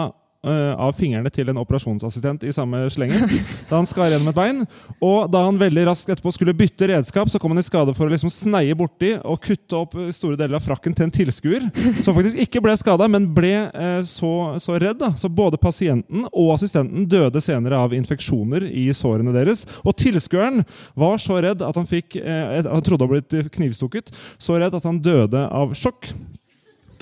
av 0.45 0.93
fingrene 0.97 1.31
til 1.33 1.49
en 1.51 1.61
operasjonsassistent 1.63 2.45
i 2.47 2.53
samme 2.55 2.85
slengen. 2.93 3.25
Da 3.69 3.79
han 3.79 3.87
skar 3.89 4.11
gjennom 4.13 4.29
et 4.31 4.37
bein. 4.37 4.63
Og 5.03 5.31
da 5.33 5.45
han 5.47 5.59
veldig 5.59 5.87
raskt 5.89 6.11
etterpå 6.13 6.33
skulle 6.35 6.55
bytte 6.57 6.89
redskap, 6.91 7.31
så 7.33 7.41
kom 7.41 7.55
han 7.55 7.63
i 7.63 7.65
skade 7.65 7.95
for 7.97 8.07
å 8.07 8.13
liksom 8.13 8.33
sneie 8.33 8.77
borti 8.77 9.15
og 9.23 9.41
kutte 9.45 9.79
opp 9.79 9.97
store 10.15 10.39
deler 10.39 10.59
av 10.59 10.65
frakken 10.65 10.95
til 10.97 11.07
en 11.07 11.15
tilskuer. 11.15 11.67
Som 12.03 12.17
faktisk 12.17 12.41
ikke 12.45 12.63
ble 12.65 12.77
skada, 12.79 13.09
men 13.11 13.31
ble 13.35 13.53
eh, 13.67 14.01
så, 14.09 14.33
så 14.63 14.77
redd. 14.77 15.01
da. 15.01 15.13
Så 15.19 15.31
både 15.33 15.61
pasienten 15.61 16.27
og 16.31 16.55
assistenten 16.57 17.09
døde 17.11 17.43
senere 17.45 17.81
av 17.81 17.95
infeksjoner 17.97 18.69
i 18.69 18.87
sårene 18.97 19.35
deres. 19.35 19.65
Og 19.83 19.97
tilskueren 20.01 20.63
var 20.99 21.21
så 21.23 21.41
redd 21.45 21.65
at 21.65 21.81
han 21.81 21.89
fikk 21.89 22.19
eh, 22.21 22.61
Han 22.69 22.85
trodde 22.85 23.07
han 23.07 23.15
blitt 23.17 23.55
knivstukket. 23.55 24.15
Så 24.39 24.59
redd 24.61 24.77
at 24.77 24.87
han 24.89 25.03
døde 25.03 25.47
av 25.49 25.75
sjokk. 25.79 26.13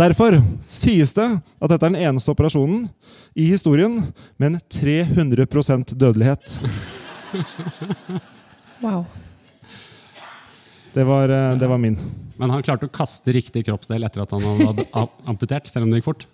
Derfor 0.03 0.35
sies 0.67 1.13
det 1.15 1.29
at 1.63 1.71
dette 1.71 1.87
er 1.87 1.93
den 1.95 2.01
eneste 2.03 2.33
operasjonen 2.33 2.89
i 3.39 3.45
historien 3.53 4.01
med 4.41 4.49
en 4.49 4.61
300% 4.75 5.95
dødelighet. 5.95 6.57
Wow. 8.83 9.05
Det 10.93 11.05
var, 11.09 11.29
eh, 11.31 11.55
det 11.59 11.69
var 11.71 11.79
min. 11.79 11.97
Men 12.37 12.51
han 12.51 12.63
klarte 12.67 12.89
å 12.89 12.93
kaste 12.93 13.33
riktig 13.33 13.63
kroppsdel 13.69 14.03
etter 14.05 14.25
at 14.25 14.33
han 14.35 14.43
hadde 14.43 14.87
amputert, 15.31 15.71
selv 15.71 15.87
om 15.87 15.93
det 15.95 16.01
gikk 16.03 16.09
fort. 16.11 16.27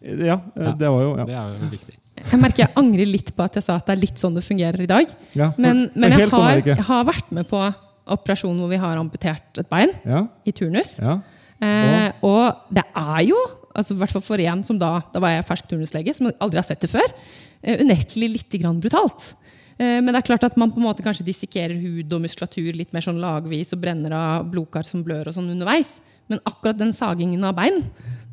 Ja, 0.00 0.38
eh, 0.54 0.70
det 0.78 0.88
var 0.94 1.02
jo 1.02 1.10
ja. 1.18 1.26
Det 1.28 1.34
er 1.36 1.56
jo 1.58 1.70
viktig. 1.72 1.96
Jeg 2.18 2.40
merker 2.42 2.64
jeg 2.64 2.74
angrer 2.78 3.06
litt 3.10 3.32
på 3.34 3.44
at 3.44 3.58
jeg 3.58 3.66
sa 3.66 3.76
at 3.78 3.86
det 3.90 3.96
er 3.96 4.00
litt 4.04 4.18
sånn 4.22 4.34
det 4.38 4.44
fungerer 4.46 4.80
i 4.84 4.88
dag. 4.90 5.10
Ja, 5.38 5.50
for- 5.50 5.62
Men, 5.62 5.84
men 5.94 6.14
jeg, 6.14 6.30
sånn 6.30 6.46
har, 6.46 6.62
jeg 6.66 6.86
har 6.88 7.04
vært 7.06 7.34
med 7.34 7.48
på 7.50 7.60
operasjon 8.08 8.56
hvor 8.62 8.70
vi 8.72 8.78
har 8.80 8.96
amputert 8.98 9.58
et 9.60 9.68
bein 9.70 9.90
Ja, 10.06 10.24
i 10.48 10.54
turnus. 10.56 10.96
ja. 11.02 11.18
Eh, 11.64 12.10
og 12.26 12.70
det 12.70 12.84
er 12.86 13.22
jo, 13.26 13.38
altså 13.74 13.96
i 13.96 14.00
hvert 14.00 14.14
fall 14.14 14.22
for 14.22 14.38
en 14.38 14.60
som 14.62 14.76
da 14.78 15.00
Da 15.10 15.18
var 15.22 15.32
jeg 15.32 15.46
fersk 15.48 15.70
turnuslege, 15.70 16.14
som 16.14 16.30
aldri 16.30 16.60
har 16.60 16.66
sett 16.68 16.84
det 16.84 16.92
før. 16.92 17.14
Eh, 17.62 17.82
unektelig 17.82 18.30
litt 18.36 18.58
grann 18.62 18.80
brutalt. 18.82 19.32
Eh, 19.78 19.98
men 20.02 20.10
det 20.12 20.20
er 20.20 20.28
klart 20.30 20.46
at 20.46 20.58
man 20.58 20.72
på 20.74 20.80
en 20.80 20.88
måte 20.88 21.04
kanskje 21.06 21.26
dissekerer 21.26 21.78
hud 21.78 22.12
og 22.12 22.22
muskulatur 22.24 22.70
litt 22.74 22.94
mer 22.94 23.04
sånn 23.06 23.20
lagvis 23.22 23.74
og 23.74 23.82
brenner 23.82 24.14
av 24.14 24.48
blodkar 24.50 24.86
som 24.86 25.04
blør 25.06 25.30
og 25.30 25.38
sånn 25.38 25.50
underveis. 25.54 25.98
Men 26.28 26.42
akkurat 26.44 26.78
den 26.78 26.92
sagingen 26.92 27.44
av 27.46 27.56
bein, 27.56 27.84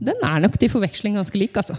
den 0.04 0.26
er 0.26 0.42
nok 0.44 0.58
til 0.60 0.72
forveksling 0.74 1.16
ganske 1.16 1.40
lik, 1.40 1.56
altså. 1.56 1.78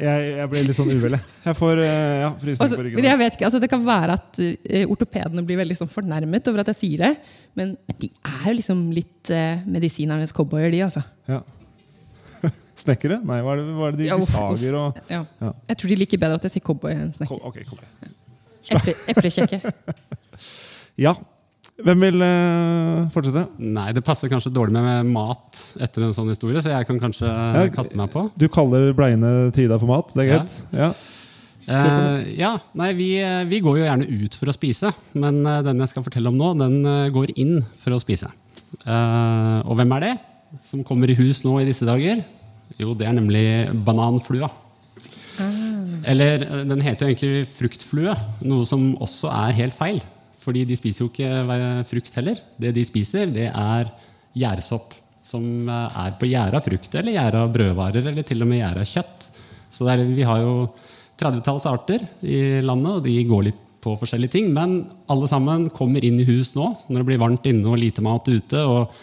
Jeg, 0.00 0.26
jeg 0.38 0.48
ble 0.52 0.62
litt 0.64 0.76
sånn 0.78 0.90
uvel, 0.94 1.16
jeg. 1.18 1.54
Får 1.58 1.80
eh, 1.84 2.16
ja, 2.22 2.30
frysninger 2.40 2.78
på 2.80 2.84
ryggen. 2.86 3.06
jeg 3.10 3.20
vet 3.20 3.36
ikke, 3.36 3.46
altså 3.50 3.60
Det 3.62 3.68
kan 3.72 3.82
være 3.84 4.16
at 4.16 4.40
eh, 4.42 4.84
ortopedene 4.90 5.44
blir 5.46 5.60
veldig 5.60 5.76
sånn 5.78 5.90
fornærmet 5.92 6.50
over 6.50 6.62
at 6.64 6.70
jeg 6.72 6.78
sier 6.80 7.04
det, 7.04 7.10
men 7.58 7.74
de 8.00 8.08
er 8.08 8.46
jo 8.48 8.54
liksom 8.58 8.84
litt 8.96 9.32
eh, 9.34 9.64
medisinernes 9.68 10.32
cowboyer, 10.36 10.70
de, 10.72 10.80
altså. 10.88 11.02
Ja. 11.30 11.42
Snekkere? 12.82 13.20
Nei, 13.28 13.40
hva 13.44 13.56
er 13.56 13.60
det, 13.60 13.74
hva 13.76 13.90
er 13.90 13.96
det 13.98 14.02
de, 14.04 14.08
Ja, 14.08 14.16
uff, 14.20 14.32
sager 14.32 14.78
og 14.80 15.02
Ja. 15.12 15.24
Ja. 15.42 15.52
Jeg 15.72 15.82
tror 15.82 15.92
de 15.92 16.00
liker 16.00 16.22
bedre 16.24 16.40
at 16.40 16.48
jeg 16.48 16.56
sier 16.56 16.64
cowboy 16.70 16.96
enn 16.96 17.12
snekker. 17.16 17.44
Okay, 18.70 18.96
eplekjekke. 19.14 19.60
Ja. 21.00 21.14
Hvem 21.86 22.04
vil 22.06 22.24
uh, 22.24 23.06
fortsette? 23.14 23.46
Nei, 23.62 23.88
det 23.96 24.02
passer 24.06 24.30
kanskje 24.32 24.52
dårlig 24.54 24.76
med 24.76 25.08
mat 25.14 25.60
etter 25.80 26.06
en 26.06 26.14
sånn 26.16 26.30
historie, 26.32 26.60
så 26.62 26.74
jeg 26.74 26.88
kan 26.88 27.00
kanskje 27.02 27.30
kaste 27.74 27.98
meg 28.00 28.12
på. 28.12 28.26
Du 28.38 28.48
kaller 28.52 28.90
bleiene 28.96 29.50
Tida 29.56 29.78
for 29.80 29.90
mat? 29.90 30.12
Det 30.14 30.26
er 30.26 30.30
greit? 30.34 30.54
Ja. 30.76 30.92
Eh, 31.70 32.30
ja, 32.40 32.54
nei, 32.78 32.90
vi, 32.98 33.10
eh, 33.22 33.44
vi 33.46 33.60
går 33.62 33.78
jo 33.78 33.86
gjerne 33.86 34.08
ut 34.08 34.36
for 34.38 34.50
å 34.50 34.54
spise, 34.56 34.90
men 35.20 35.42
eh, 35.46 35.60
den 35.66 35.82
jeg 35.84 35.92
skal 35.92 36.06
fortelle 36.06 36.32
om 36.32 36.38
nå, 36.40 36.54
den 36.58 36.80
eh, 36.82 37.10
går 37.14 37.34
inn 37.38 37.60
for 37.78 37.94
å 37.94 38.00
spise. 38.02 38.30
Uh, 38.86 39.66
og 39.66 39.74
hvem 39.80 39.92
er 39.96 40.04
det 40.04 40.10
som 40.62 40.84
kommer 40.86 41.10
i 41.10 41.16
hus 41.18 41.40
nå 41.42 41.56
i 41.58 41.66
disse 41.66 41.86
dager? 41.86 42.22
Jo, 42.78 42.94
det 42.94 43.08
er 43.08 43.16
nemlig 43.16 43.44
bananflua. 43.86 44.50
Eller 46.08 46.44
eh, 46.46 46.62
den 46.68 46.82
heter 46.84 47.06
jo 47.06 47.12
egentlig 47.12 47.50
fruktflue, 47.50 48.14
noe 48.46 48.66
som 48.68 48.92
også 49.02 49.30
er 49.32 49.56
helt 49.58 49.76
feil. 49.76 50.00
Fordi 50.40 50.64
de 50.68 50.78
spiser 50.78 51.04
jo 51.04 51.10
ikke 51.10 51.28
eh, 51.28 51.82
frukt 51.88 52.16
heller. 52.16 52.40
Det 52.60 52.72
de 52.76 52.84
spiser, 52.86 53.30
det 53.34 53.48
er 53.50 53.90
gjærsopp. 54.36 54.96
Som 55.24 55.68
eh, 55.68 55.98
er 56.04 56.14
på 56.20 56.30
gjæra 56.30 56.62
frukt, 56.64 56.94
eller 56.96 57.16
gjæra 57.16 57.46
brødvarer, 57.52 58.12
eller 58.12 58.26
til 58.26 58.44
og 58.44 58.50
med 58.50 58.62
gjæra 58.62 58.86
kjøtt. 58.88 59.26
Så 59.70 59.88
er, 59.92 60.04
vi 60.08 60.26
har 60.26 60.40
jo 60.42 60.54
30-talls 61.20 61.66
arter 61.68 62.06
i 62.24 62.60
landet, 62.64 62.96
og 62.96 63.04
de 63.04 63.18
går 63.28 63.50
litt 63.50 63.66
på 63.80 63.94
forskjellige 64.00 64.34
ting. 64.36 64.48
Men 64.56 64.80
alle 65.12 65.28
sammen 65.30 65.68
kommer 65.76 66.04
inn 66.04 66.20
i 66.20 66.28
hus 66.28 66.54
nå 66.56 66.66
når 66.88 67.00
det 67.00 67.08
blir 67.08 67.20
varmt 67.20 67.46
inne 67.48 67.68
og 67.68 67.80
lite 67.80 68.04
mat 68.04 68.28
ute. 68.28 68.64
Og 68.64 68.96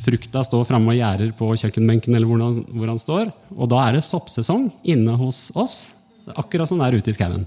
frukta 0.00 0.44
står 0.46 0.66
framme 0.68 0.94
og 0.94 0.98
gjærer 0.98 1.34
på 1.38 1.52
kjøkkenbenken 1.62 2.16
eller 2.16 2.30
hvor 2.30 2.42
han, 2.44 2.60
hvor 2.74 2.92
han 2.92 3.02
står. 3.02 3.32
Og 3.56 3.70
da 3.72 3.84
er 3.86 3.98
det 3.98 4.06
soppsesong 4.06 4.68
inne 4.94 5.16
hos 5.20 5.48
oss. 5.58 5.80
Akkurat 6.38 6.70
som 6.70 6.80
det 6.80 6.90
er 6.90 7.00
ute 7.00 7.12
i 7.12 7.16
skauen. 7.16 7.46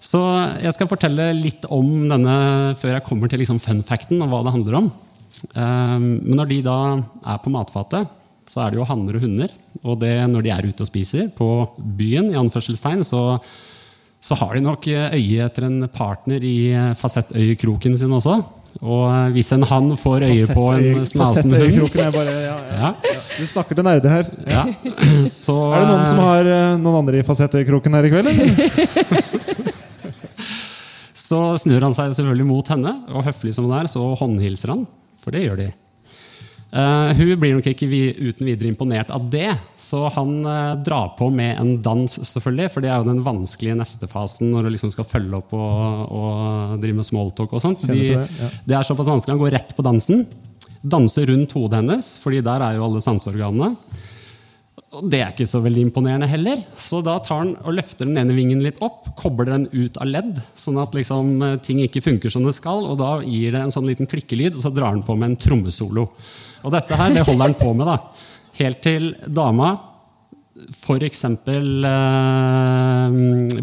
Så 0.00 0.20
jeg 0.62 0.74
skal 0.76 0.90
fortelle 0.90 1.32
litt 1.36 1.66
om 1.74 1.88
denne 2.10 2.36
før 2.78 2.96
jeg 2.96 3.06
kommer 3.06 3.30
til 3.30 3.42
liksom 3.42 3.58
fun 3.62 3.82
facten 3.86 4.22
og 4.22 4.30
hva 4.30 4.44
det 4.46 4.54
handler 4.54 4.78
om. 4.82 4.90
Um, 5.54 6.06
Men 6.22 6.38
når 6.40 6.50
de 6.52 6.60
da 6.66 6.78
er 7.26 7.40
på 7.42 7.52
matfatet, 7.54 8.08
så 8.48 8.62
er 8.64 8.72
det 8.72 8.80
jo 8.80 8.86
hanner 8.88 9.18
og 9.18 9.24
hunder. 9.26 9.50
Og 9.84 9.98
det, 10.00 10.14
når 10.30 10.44
de 10.46 10.52
er 10.54 10.68
ute 10.70 10.84
og 10.84 10.88
spiser 10.88 11.28
på 11.36 11.48
byen, 11.98 12.30
i 12.32 12.38
anførselstegn, 12.40 13.04
så, 13.04 13.40
så 14.20 14.38
har 14.40 14.56
de 14.56 14.64
nok 14.64 14.88
øye 14.88 15.44
etter 15.44 15.68
en 15.68 15.82
partner 15.92 16.46
i 16.46 16.72
fasettøyekroken 16.98 17.98
sin 17.98 18.14
også. 18.16 18.38
Og 18.78 19.32
hvis 19.34 19.50
en 19.56 19.64
hann 19.66 19.92
får 19.98 20.24
øye 20.28 20.48
på 20.54 20.64
en 20.76 21.06
snasen 21.08 21.54
hund 21.56 21.96
bare 22.14 22.34
ja, 22.34 22.56
ja. 22.68 22.90
ja, 23.02 23.20
Du 23.40 23.46
snakker 23.48 23.74
til 23.74 23.84
nerder 23.84 24.12
her. 24.12 24.28
ja, 24.46 24.64
så 25.26 25.56
Er 25.72 25.82
det 25.82 25.88
noen 25.88 26.06
som 26.06 26.20
har 26.22 26.50
eh, 26.52 26.76
noen 26.78 27.00
andre 27.00 27.18
i 27.18 27.26
fasettøyekroken 27.26 27.98
her 27.98 28.06
i 28.06 28.12
kveld? 28.12 28.30
Eller? 28.32 29.64
Så 31.28 31.42
snur 31.60 31.84
han 31.84 31.96
seg 31.96 32.14
selvfølgelig 32.16 32.48
mot 32.48 32.70
henne, 32.72 32.94
og 33.12 33.26
høflig 33.26 33.52
som 33.56 33.68
hun 33.68 33.76
er, 33.76 33.90
så 33.90 34.00
håndhilser 34.16 34.72
han. 34.72 34.86
For 35.20 35.34
det 35.34 35.44
gjør 35.44 35.60
de. 35.60 35.68
Uh, 36.68 37.16
hun 37.16 37.30
blir 37.40 37.54
nok 37.56 37.66
ikke 37.70 37.86
vi, 37.88 38.00
uten 38.12 38.44
videre 38.44 38.68
imponert 38.68 39.08
av 39.12 39.24
det, 39.32 39.54
så 39.80 40.02
han 40.12 40.34
uh, 40.44 40.74
drar 40.84 41.14
på 41.16 41.30
med 41.32 41.56
en 41.56 41.78
dans, 41.84 42.12
selvfølgelig. 42.12 42.72
For 42.74 42.84
det 42.84 42.92
er 42.92 43.00
jo 43.00 43.08
den 43.08 43.22
vanskelige 43.24 43.76
neste 43.78 44.08
fasen 44.10 44.52
når 44.52 44.68
du 44.68 44.74
liksom 44.74 44.92
skal 44.92 45.08
følge 45.08 45.40
opp 45.40 45.54
og, 45.56 46.12
og 46.12 46.76
drive 46.82 47.00
med 47.00 47.08
smalltalk. 47.08 47.56
og 47.56 47.64
sånt. 47.64 47.86
De, 47.88 47.96
det, 47.96 48.20
ja. 48.20 48.50
det 48.68 48.78
er 48.78 48.88
såpass 48.88 49.10
vanskelig. 49.10 49.36
Han 49.36 49.42
går 49.46 49.56
rett 49.56 49.74
på 49.76 49.84
dansen. 49.86 50.26
Danser 50.84 51.28
rundt 51.32 51.56
hodet 51.56 51.82
hennes, 51.82 52.12
fordi 52.22 52.44
der 52.44 52.64
er 52.64 52.76
jo 52.76 52.86
alle 52.88 53.04
sanseorganene. 53.04 53.74
Og 54.96 55.04
det 55.12 55.18
er 55.20 55.34
ikke 55.34 55.44
så 55.48 55.60
veldig 55.60 55.82
imponerende 55.84 56.26
heller. 56.30 56.62
Så 56.78 57.02
da 57.04 57.18
tar 57.20 57.42
han 57.42 57.50
og 57.60 57.74
løfter 57.76 58.08
den 58.08 58.16
ene 58.22 58.32
vingen 58.36 58.62
litt 58.64 58.78
opp, 58.84 59.10
kobler 59.20 59.50
den 59.52 59.66
ut 59.74 59.98
av 60.00 60.08
ledd, 60.08 60.38
sånn 60.56 60.78
at 60.80 60.96
liksom, 60.96 61.34
eh, 61.44 61.58
ting 61.60 61.82
ikke 61.84 62.00
funker 62.04 62.32
som 62.32 62.46
det 62.46 62.54
skal. 62.56 62.86
Og 62.88 62.96
da 63.00 63.18
gir 63.20 63.52
det 63.52 63.60
en 63.60 63.74
sånn 63.74 63.84
liten 63.88 64.08
klikkelyd, 64.08 64.56
og 64.56 64.64
så 64.64 64.72
drar 64.72 64.94
han 64.94 65.04
på 65.04 65.16
med 65.18 65.30
en 65.34 65.36
trommesolo. 65.36 66.08
Og 66.64 66.72
dette 66.72 66.96
her, 66.96 67.12
det 67.12 67.26
holder 67.28 67.50
han 67.50 67.58
på 67.60 67.74
med, 67.76 67.86
da. 67.86 67.98
Helt 68.58 68.80
til 68.82 69.12
dama 69.28 69.74
f.eks. 70.72 71.24
Eh, 71.24 73.08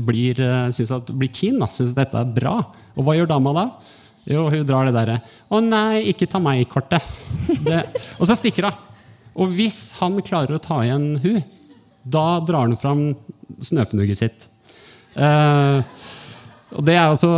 blir, 0.06 0.40
eh, 0.40 0.70
synes 0.72 1.10
blir 1.10 1.34
keen, 1.34 1.60
syns 1.68 1.94
dette 1.98 2.16
er 2.22 2.26
bra. 2.38 2.60
Og 2.96 3.04
hva 3.04 3.18
gjør 3.18 3.28
dama 3.34 3.54
da? 3.54 3.66
Jo, 4.30 4.50
hun 4.50 4.66
drar 4.66 4.86
det 4.86 4.94
derre 4.96 5.22
'Å 5.52 5.62
nei, 5.62 6.02
ikke 6.14 6.30
ta 6.30 6.40
meg 6.40 6.62
i 6.62 6.66
kortet'. 6.70 7.02
Det- 7.64 7.86
Og 8.20 8.26
så 8.26 8.36
stikker 8.36 8.64
hun. 8.70 8.74
Og 9.36 9.52
hvis 9.56 9.80
han 10.00 10.18
klarer 10.26 10.56
å 10.56 10.64
ta 10.64 10.82
igjen 10.86 11.16
hun, 11.24 11.42
da 12.06 12.28
drar 12.46 12.68
han 12.68 12.78
fram 12.80 13.08
snøfnugget 13.64 14.22
sitt. 14.22 14.48
Eh, 15.16 15.96
og 16.76 16.84
det 16.84 16.96
er 16.98 17.06
altså, 17.08 17.30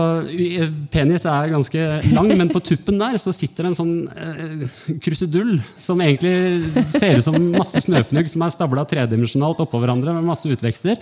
Penis 0.89 1.25
er 1.30 1.51
ganske 1.51 1.82
lang, 2.16 2.30
men 2.39 2.50
på 2.50 2.62
tuppen 2.66 2.98
der 2.98 3.20
så 3.22 3.34
sitter 3.36 3.68
det 3.68 3.72
en 3.74 3.77
sånn 3.77 3.96
eh, 4.10 4.96
krusedull 5.04 5.58
som 5.77 6.01
egentlig 6.01 6.86
ser 6.89 7.20
ut 7.20 7.25
som 7.25 7.38
masse 7.54 7.84
snøfnugg 7.86 8.32
som 8.32 8.46
er 8.46 8.56
stabla 8.56 8.86
tredimensjonalt 8.89 9.62
oppå 9.66 9.82
hverandre 9.84 10.16
med 10.16 10.25
masse 10.25 10.50
utvekster. 10.50 10.98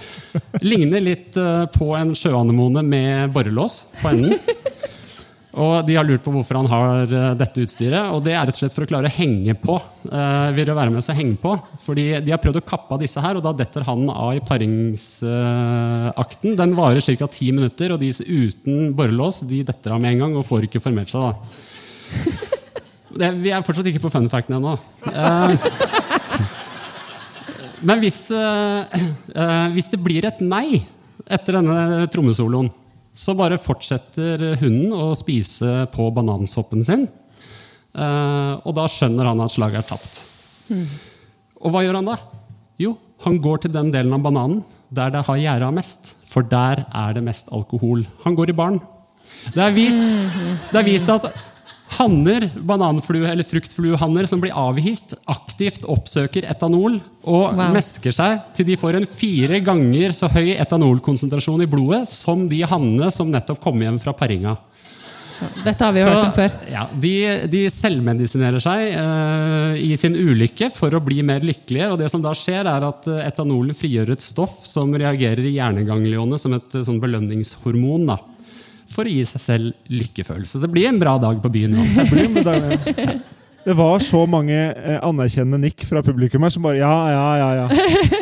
Ligner 0.66 1.04
litt 1.06 1.40
eh, 1.40 1.68
på 1.76 1.94
en 1.96 2.16
sjøanemone 2.18 2.84
med 2.86 3.32
borrelås 3.36 3.86
på 4.02 4.12
enden. 4.12 4.36
Og 5.56 5.88
de 5.88 5.96
har 5.96 6.04
lurt 6.04 6.20
på 6.26 6.34
hvorfor 6.36 6.58
han 6.60 6.68
har 6.68 7.08
eh, 7.08 7.38
dette 7.40 7.62
utstyret. 7.64 8.12
Og 8.12 8.20
det 8.26 8.34
er 8.36 8.44
rett 8.44 8.58
og 8.58 8.60
slett 8.60 8.76
for 8.76 8.84
å 8.84 8.90
klare 8.90 9.08
å 9.08 9.16
henge 9.16 9.54
på. 9.62 9.76
Eh, 10.10 10.50
vil 10.58 10.72
være 10.76 10.92
med 10.92 11.04
seg 11.06 11.16
henge 11.22 11.38
på. 11.40 11.52
Fordi 11.80 12.20
de 12.26 12.34
har 12.34 12.42
prøvd 12.44 12.60
å 12.60 12.68
kappe 12.68 12.94
av 12.96 13.00
disse 13.04 13.20
her, 13.24 13.36
og 13.40 13.44
da 13.46 13.52
detter 13.56 13.82
han 13.88 14.02
av 14.12 14.36
i 14.36 14.44
paringsakten. 14.44 16.58
Den 16.60 16.76
varer 16.76 17.02
ca. 17.06 17.28
ti 17.32 17.52
minutter, 17.56 17.92
og 17.96 18.00
de 18.04 18.10
uten 18.12 18.92
borrelås 18.98 19.38
de 19.48 19.64
detter 19.68 19.92
av 19.96 20.00
med 20.04 20.12
en 20.16 20.22
gang 20.26 20.34
og 20.36 20.48
får 20.48 20.62
ikke 20.68 20.84
formert 20.84 21.10
seg. 21.14 21.22
da. 21.24 21.32
Det, 23.16 23.30
vi 23.40 23.48
er 23.54 23.64
fortsatt 23.64 23.88
ikke 23.88 24.02
på 24.04 24.12
fun 24.12 24.28
facten 24.32 24.58
ennå. 24.58 24.74
Eh, 25.08 25.52
men 27.88 27.98
hvis, 28.04 28.32
eh, 28.36 28.82
eh, 29.32 29.68
hvis 29.76 29.92
det 29.94 30.00
blir 30.04 30.24
et 30.28 30.40
nei 30.44 30.84
etter 31.24 31.52
denne 31.62 32.10
trommesoloen, 32.12 32.68
så 33.16 33.36
bare 33.38 33.60
fortsetter 33.62 34.44
hunden 34.60 34.92
å 34.96 35.14
spise 35.16 35.86
på 35.94 36.10
banansoppen 36.16 36.84
sin. 36.86 37.08
Eh, 37.96 38.54
og 38.60 38.76
da 38.76 38.88
skjønner 38.92 39.32
han 39.32 39.44
at 39.46 39.54
slaget 39.56 39.84
er 39.86 39.90
tapt. 39.94 40.20
Og 41.64 41.72
hva 41.72 41.84
gjør 41.86 42.02
han 42.02 42.12
da? 42.12 42.20
Jo, 42.82 42.98
Han 43.24 43.38
går 43.40 43.62
til 43.64 43.72
den 43.72 43.94
delen 43.94 44.12
av 44.14 44.20
bananen 44.26 44.58
der 44.94 45.10
det 45.10 45.22
har 45.26 45.38
gjerda 45.40 45.70
mest, 45.74 46.12
for 46.28 46.44
der 46.44 46.82
er 46.84 47.14
det 47.16 47.24
mest 47.24 47.48
alkohol. 47.56 48.04
Han 48.26 48.36
går 48.36 48.52
i 48.52 48.56
baren. 48.58 48.82
Det 49.56 49.64
det 50.72 50.80
er 50.82 50.86
vist 50.86 51.10
at 51.10 51.30
hanner, 51.96 52.46
bananflue, 52.68 53.28
eller 53.32 53.48
fruktfluehanner 53.48 54.28
som 54.30 54.42
blir 54.44 54.56
avhist, 54.58 55.16
aktivt 55.32 55.86
oppsøker 55.90 56.48
etanol 56.52 57.00
og 57.26 57.56
Wow. 57.56 57.72
mesker 57.74 58.14
seg 58.14 58.40
til 58.58 58.68
de 58.68 58.78
får 58.78 59.00
en 59.00 59.08
fire 59.10 59.60
ganger 59.66 60.14
så 60.14 60.30
høy 60.32 60.54
etanolkonsentrasjon 60.60 61.64
i 61.66 61.70
blodet 61.70 62.06
som 62.12 62.48
de 62.52 62.62
hannene 62.68 63.12
som 63.12 63.32
nettopp 63.32 63.62
kom 63.64 63.82
hjem 63.82 64.00
fra 64.02 64.14
paringa. 64.18 64.58
Så, 65.36 65.48
dette 65.66 65.84
har 65.84 65.92
vi 65.92 66.00
jo 66.00 66.08
hørt 66.08 66.30
om 66.30 66.36
før. 66.38 66.54
ja, 66.72 66.86
de, 66.96 67.12
de 67.52 67.66
selvmedisinerer 67.68 68.62
seg 68.64 68.86
eh, 68.96 69.74
i 69.84 69.90
sin 70.00 70.16
ulykke 70.16 70.70
for 70.72 70.96
å 70.96 71.02
bli 71.04 71.18
mer 71.28 71.44
lykkelige. 71.44 71.90
og 71.92 72.00
det 72.00 72.08
som 72.14 72.22
da 72.24 72.32
skjer 72.32 72.70
er 72.72 72.86
at 72.88 73.10
eh, 73.12 73.26
Etanolen 73.28 73.76
frigjør 73.76 74.14
et 74.14 74.24
stoff 74.24 74.62
som 74.64 74.96
reagerer 74.96 75.44
i 75.44 75.58
hjerneganglionene 75.58 76.40
som 76.40 76.56
et 76.56 76.78
sånn 76.88 77.02
belønningshormon. 77.04 78.08
da, 78.08 78.16
For 78.96 79.04
å 79.08 79.12
gi 79.12 79.24
seg 79.28 79.42
selv 79.44 79.92
lykkefølelse. 79.92 80.62
Det 80.64 80.70
blir 80.72 80.88
en 80.90 81.00
bra 81.02 81.18
dag 81.20 81.42
på 81.44 81.52
byen 81.52 81.76
uansett. 81.76 82.12
Det 83.66 83.74
var 83.76 84.00
så 84.06 84.22
mange 84.30 84.54
eh, 84.56 85.00
anerkjennende 85.04 85.58
nikk 85.66 85.84
fra 85.90 86.04
publikum 86.06 86.44
her 86.46 86.52
som 86.54 86.62
bare 86.64 86.78
ja, 86.78 86.92
ja, 87.10 87.24
ja. 87.42 87.48
ja. 87.66 88.20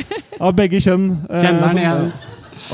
Av 0.47 0.53
begge 0.55 0.79
kjønn. 0.81 1.09
eh, 1.29 1.43
Kjenner 1.43 1.67
den 1.67 1.81
igjen. 1.83 2.07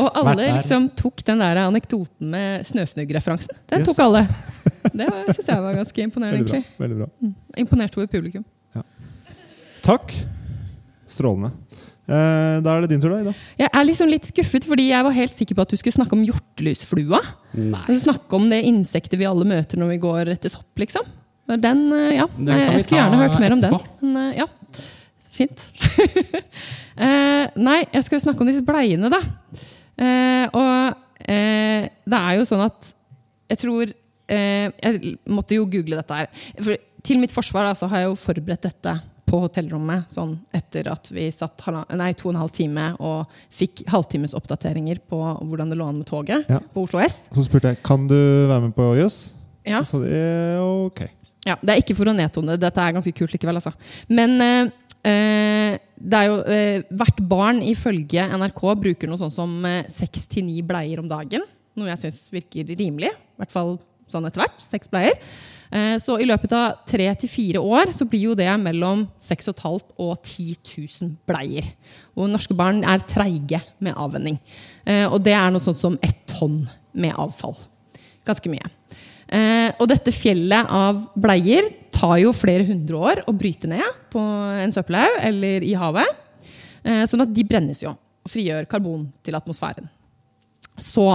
Og 0.03 0.09
alle 0.21 0.45
liksom 0.59 0.85
tok 0.99 1.23
den 1.25 1.41
der 1.41 1.61
anekdoten 1.63 2.29
med 2.35 2.65
snøfnugg-referansen. 2.67 3.57
Den 3.71 3.81
Yes. 3.81 3.89
tok 3.89 4.01
alle. 4.05 4.21
Det 4.99 5.07
syns 5.33 5.47
jeg 5.49 5.63
var 5.65 5.75
ganske 5.79 6.03
imponerende. 6.05 6.45
Veldig 6.45 6.61
bra. 6.61 6.83
Veldig 6.85 6.97
bra. 7.01 7.31
Imponert 7.63 7.97
over 7.97 8.07
publikum. 8.11 8.45
Takk. 9.85 10.13
Strålende. 11.09 11.51
Eh, 12.09 12.57
da 12.65 12.73
er 12.73 12.83
det 12.83 12.89
din 12.95 13.01
tur, 13.03 13.13
da, 13.13 13.19
Ida. 13.21 13.33
Jeg 13.59 13.69
er 13.69 13.85
liksom 13.85 14.09
litt 14.09 14.27
skuffet, 14.29 14.65
fordi 14.65 14.87
jeg 14.89 15.05
var 15.05 15.13
helt 15.13 15.35
sikker 15.35 15.57
på 15.57 15.65
at 15.65 15.73
du 15.73 15.77
skulle 15.77 15.93
snakke 15.93 16.17
om 16.17 16.23
hjortelusflua. 16.25 17.19
Nei. 17.59 17.97
Snakke 18.01 18.39
om 18.39 18.47
det 18.49 18.63
insektet 18.65 19.19
vi 19.21 19.27
alle 19.29 19.45
møter 19.47 19.81
når 19.81 19.93
vi 19.93 19.99
går 20.07 20.33
etter 20.33 20.53
sopp, 20.53 20.71
liksom. 20.81 21.05
Den, 21.49 21.85
eh, 21.93 22.15
ja. 22.17 22.25
Den 22.37 22.57
Jeg, 22.57 22.85
skulle 22.85 23.03
gjerne 23.03 23.21
hørt 23.21 23.39
mer 23.41 23.55
om 23.55 23.61
den. 23.61 23.77
Men 24.01 24.17
eh, 24.23 24.41
ja, 24.41 24.47
fint. 25.33 25.67
eh, 27.05 27.45
nei, 27.61 27.79
jeg 27.93 28.05
skal 28.07 28.25
snakke 28.25 28.45
om 28.45 28.49
disse 28.49 28.65
bleiene, 28.65 29.13
da. 29.13 29.21
Eh, 29.99 30.45
og 30.49 31.29
eh, 31.29 31.89
det 32.09 32.19
er 32.19 32.37
jo 32.39 32.45
sånn 32.47 32.63
at 32.63 32.93
jeg 33.49 33.59
tror 33.59 33.89
eh, 34.31 34.69
Jeg 34.71 35.15
måtte 35.27 35.57
jo 35.57 35.65
google 35.67 35.99
dette 35.99 36.21
her. 36.21 36.29
For 36.57 36.85
til 37.05 37.21
mitt 37.21 37.33
forsvar 37.33 37.69
da, 37.69 37.75
så 37.77 37.87
har 37.91 38.03
jeg 38.03 38.11
jo 38.11 38.19
forberedt 38.19 38.65
dette 38.65 38.93
på 39.29 39.39
hotellrommet 39.43 40.09
sånn 40.13 40.33
etter 40.57 40.89
at 40.91 41.09
vi 41.13 41.27
satt 41.33 41.61
nei, 41.95 42.09
to 42.17 42.29
og 42.29 42.33
en 42.33 42.41
halv 42.41 42.53
time 42.55 42.87
og 42.99 43.29
fikk 43.53 43.83
halvtimes 43.93 44.33
oppdateringer 44.37 44.99
på 45.09 45.19
hvordan 45.45 45.69
det 45.69 45.77
lå 45.79 45.85
an 45.91 45.99
med 46.01 46.09
toget 46.09 46.49
Ja. 46.49 46.59
på 46.73 46.83
Oslo 46.87 46.99
S. 47.03 47.27
Så 47.35 47.45
spurte 47.45 47.71
jeg 47.75 47.83
kan 47.85 48.07
du 48.09 48.15
være 48.49 48.65
med 48.67 48.75
på 48.77 48.89
Jøss. 48.97 49.19
Ja. 49.69 49.83
Så 49.85 49.99
sa 49.99 50.03
de 50.03 50.09
eh, 50.17 50.59
ok. 50.89 51.03
Ja, 51.45 51.55
Det 51.61 51.71
er 51.75 51.81
ikke 51.83 51.95
for 51.95 52.09
å 52.09 52.13
nedtone 52.17 52.55
det. 52.57 52.63
Dette 52.65 52.81
er 52.83 52.95
ganske 52.97 53.13
kult 53.15 53.31
likevel. 53.33 53.55
Altså. 53.61 53.71
Men 54.09 54.33
eh, 54.43 54.71
eh, 55.07 55.77
det 55.99 56.17
er 56.19 56.27
jo 56.27 56.39
eh, 56.51 56.81
hvert 56.99 57.21
barn 57.29 57.61
ifølge 57.63 58.25
NRK 58.33 58.63
bruker 58.81 59.07
noe 59.11 59.21
sånn 59.21 59.31
som 59.33 59.53
eh, 59.69 59.83
seks 59.91 60.25
til 60.31 60.45
ni 60.49 60.59
bleier 60.65 60.99
om 61.03 61.07
dagen. 61.11 61.45
Noe 61.79 61.91
jeg 61.93 62.01
syns 62.07 62.25
virker 62.33 62.67
rimelig. 62.75 63.13
I 63.13 63.43
hvert 63.43 63.53
fall 63.53 63.77
sånn 64.11 64.27
etter 64.27 64.43
hvert. 64.43 64.59
Seks 64.61 64.91
bleier. 64.91 65.15
Eh, 65.69 65.95
så 66.01 66.15
i 66.17 66.25
løpet 66.25 66.53
av 66.57 66.81
tre 66.89 67.05
til 67.21 67.29
fire 67.29 67.61
år 67.61 67.91
så 67.93 68.07
blir 68.09 68.31
jo 68.31 68.37
det 68.37 68.49
mellom 68.61 69.03
6500 69.21 69.93
og 70.01 70.15
10 70.17 70.55
000 70.65 71.11
bleier. 71.29 71.67
Og 72.17 72.31
norske 72.31 72.57
barn 72.57 72.81
er 72.81 73.05
treige 73.05 73.61
med 73.83 73.97
avvenning. 73.97 74.39
Eh, 74.85 75.05
og 75.05 75.21
det 75.25 75.35
er 75.37 75.53
noe 75.53 75.63
sånt 75.63 75.79
som 75.79 75.99
ett 76.01 76.23
tonn 76.29 76.63
med 76.97 77.13
avfall. 77.13 77.57
Ganske 78.25 78.51
mye. 78.51 78.73
Eh, 79.29 79.69
og 79.77 79.85
dette 79.91 80.13
fjellet 80.15 80.73
av 80.73 81.03
bleier 81.13 81.69
tar 81.93 82.17
jo 82.23 82.33
flere 82.33 82.65
hundre 82.65 82.97
år 82.97 83.23
å 83.29 83.35
bryte 83.37 83.69
ned 83.69 83.85
på 84.09 84.23
en 84.63 84.73
søppelhaug 84.73 85.21
eller 85.29 85.65
i 85.67 85.75
havet. 85.77 86.25
Sånn 86.79 87.21
at 87.25 87.33
de 87.35 87.43
brennes 87.43 87.81
jo 87.83 87.91
og 87.91 88.31
frigjør 88.31 88.67
karbon 88.71 89.09
til 89.25 89.35
atmosfæren. 89.35 89.89
Så 90.81 91.05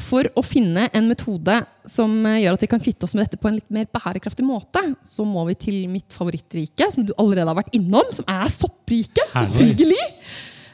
for 0.00 0.28
å 0.38 0.44
finne 0.44 0.86
en 0.96 1.08
metode 1.10 1.56
som 1.88 2.12
eh, 2.28 2.42
gjør 2.44 2.56
at 2.56 2.64
vi 2.64 2.70
kan 2.70 2.82
kvitte 2.82 3.06
oss 3.06 3.16
med 3.16 3.26
dette 3.26 3.40
på 3.40 3.50
en 3.50 3.58
litt 3.58 3.72
mer 3.72 3.88
bærekraftig 3.92 4.46
måte, 4.46 4.82
så 5.06 5.26
må 5.28 5.44
vi 5.48 5.58
til 5.60 5.82
mitt 5.92 6.12
favorittrike, 6.14 6.90
som 6.94 7.06
du 7.06 7.14
allerede 7.16 7.48
har 7.50 7.60
vært 7.60 7.76
innom, 7.76 8.06
som 8.14 8.28
er 8.30 8.48
soppriket. 8.52 9.24
Selvfølgelig! 9.34 10.06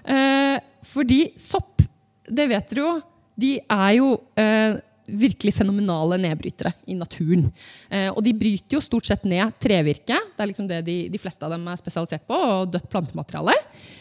Eh, 0.06 0.56
fordi 0.86 1.20
sopp, 1.40 1.82
det 2.26 2.48
vet 2.50 2.70
dere 2.70 2.84
jo, 2.84 2.92
de 3.36 3.52
er 3.60 3.90
jo 3.98 4.12
eh, 4.40 4.78
virkelig 5.06 5.54
fenomenale 5.54 6.18
nedbrytere 6.20 6.72
i 6.90 6.96
naturen. 6.98 7.46
Eh, 7.90 8.08
og 8.10 8.22
de 8.26 8.34
bryter 8.36 8.76
jo 8.76 8.82
stort 8.82 9.06
sett 9.08 9.26
ned 9.28 9.54
trevirke. 9.62 10.16
Det 10.16 10.42
er 10.42 10.50
liksom 10.50 10.68
det 10.70 10.80
de, 10.86 10.96
de 11.12 11.20
fleste 11.20 11.46
av 11.46 11.54
dem 11.54 11.66
er 11.70 11.78
spesialisert 11.80 12.26
på. 12.26 12.36
Og 12.36 12.72
dødt 12.72 12.88
plantemateriale. 12.90 13.54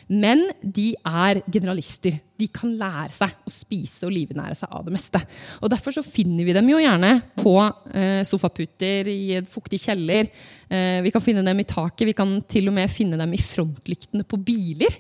Men 0.10 0.44
de 0.62 0.92
er 1.06 1.42
generalister. 1.52 2.18
De 2.36 2.48
kan 2.52 2.74
lære 2.78 3.14
seg 3.16 3.36
å 3.46 3.54
spise 3.54 4.08
og 4.08 4.14
livnære 4.16 4.58
seg 4.58 4.74
av 4.76 4.86
det 4.88 4.96
meste. 4.96 5.22
Og 5.62 5.72
Derfor 5.72 5.96
så 5.96 6.06
finner 6.06 6.48
vi 6.48 6.56
dem 6.58 6.70
jo 6.74 6.82
gjerne 6.82 7.14
på 7.38 7.56
eh, 7.94 8.22
sofaputer 8.28 9.12
i 9.12 9.36
en 9.40 9.50
fuktig 9.50 9.80
kjeller. 9.86 10.32
Eh, 10.70 11.00
vi 11.06 11.14
kan 11.14 11.24
finne 11.24 11.46
dem 11.46 11.62
i 11.62 11.68
taket. 11.70 12.08
Vi 12.10 12.18
kan 12.18 12.40
til 12.50 12.72
og 12.72 12.78
med 12.78 12.94
finne 12.94 13.20
dem 13.22 13.38
i 13.38 13.42
frontlyktene 13.42 14.26
på 14.26 14.42
biler. 14.42 14.98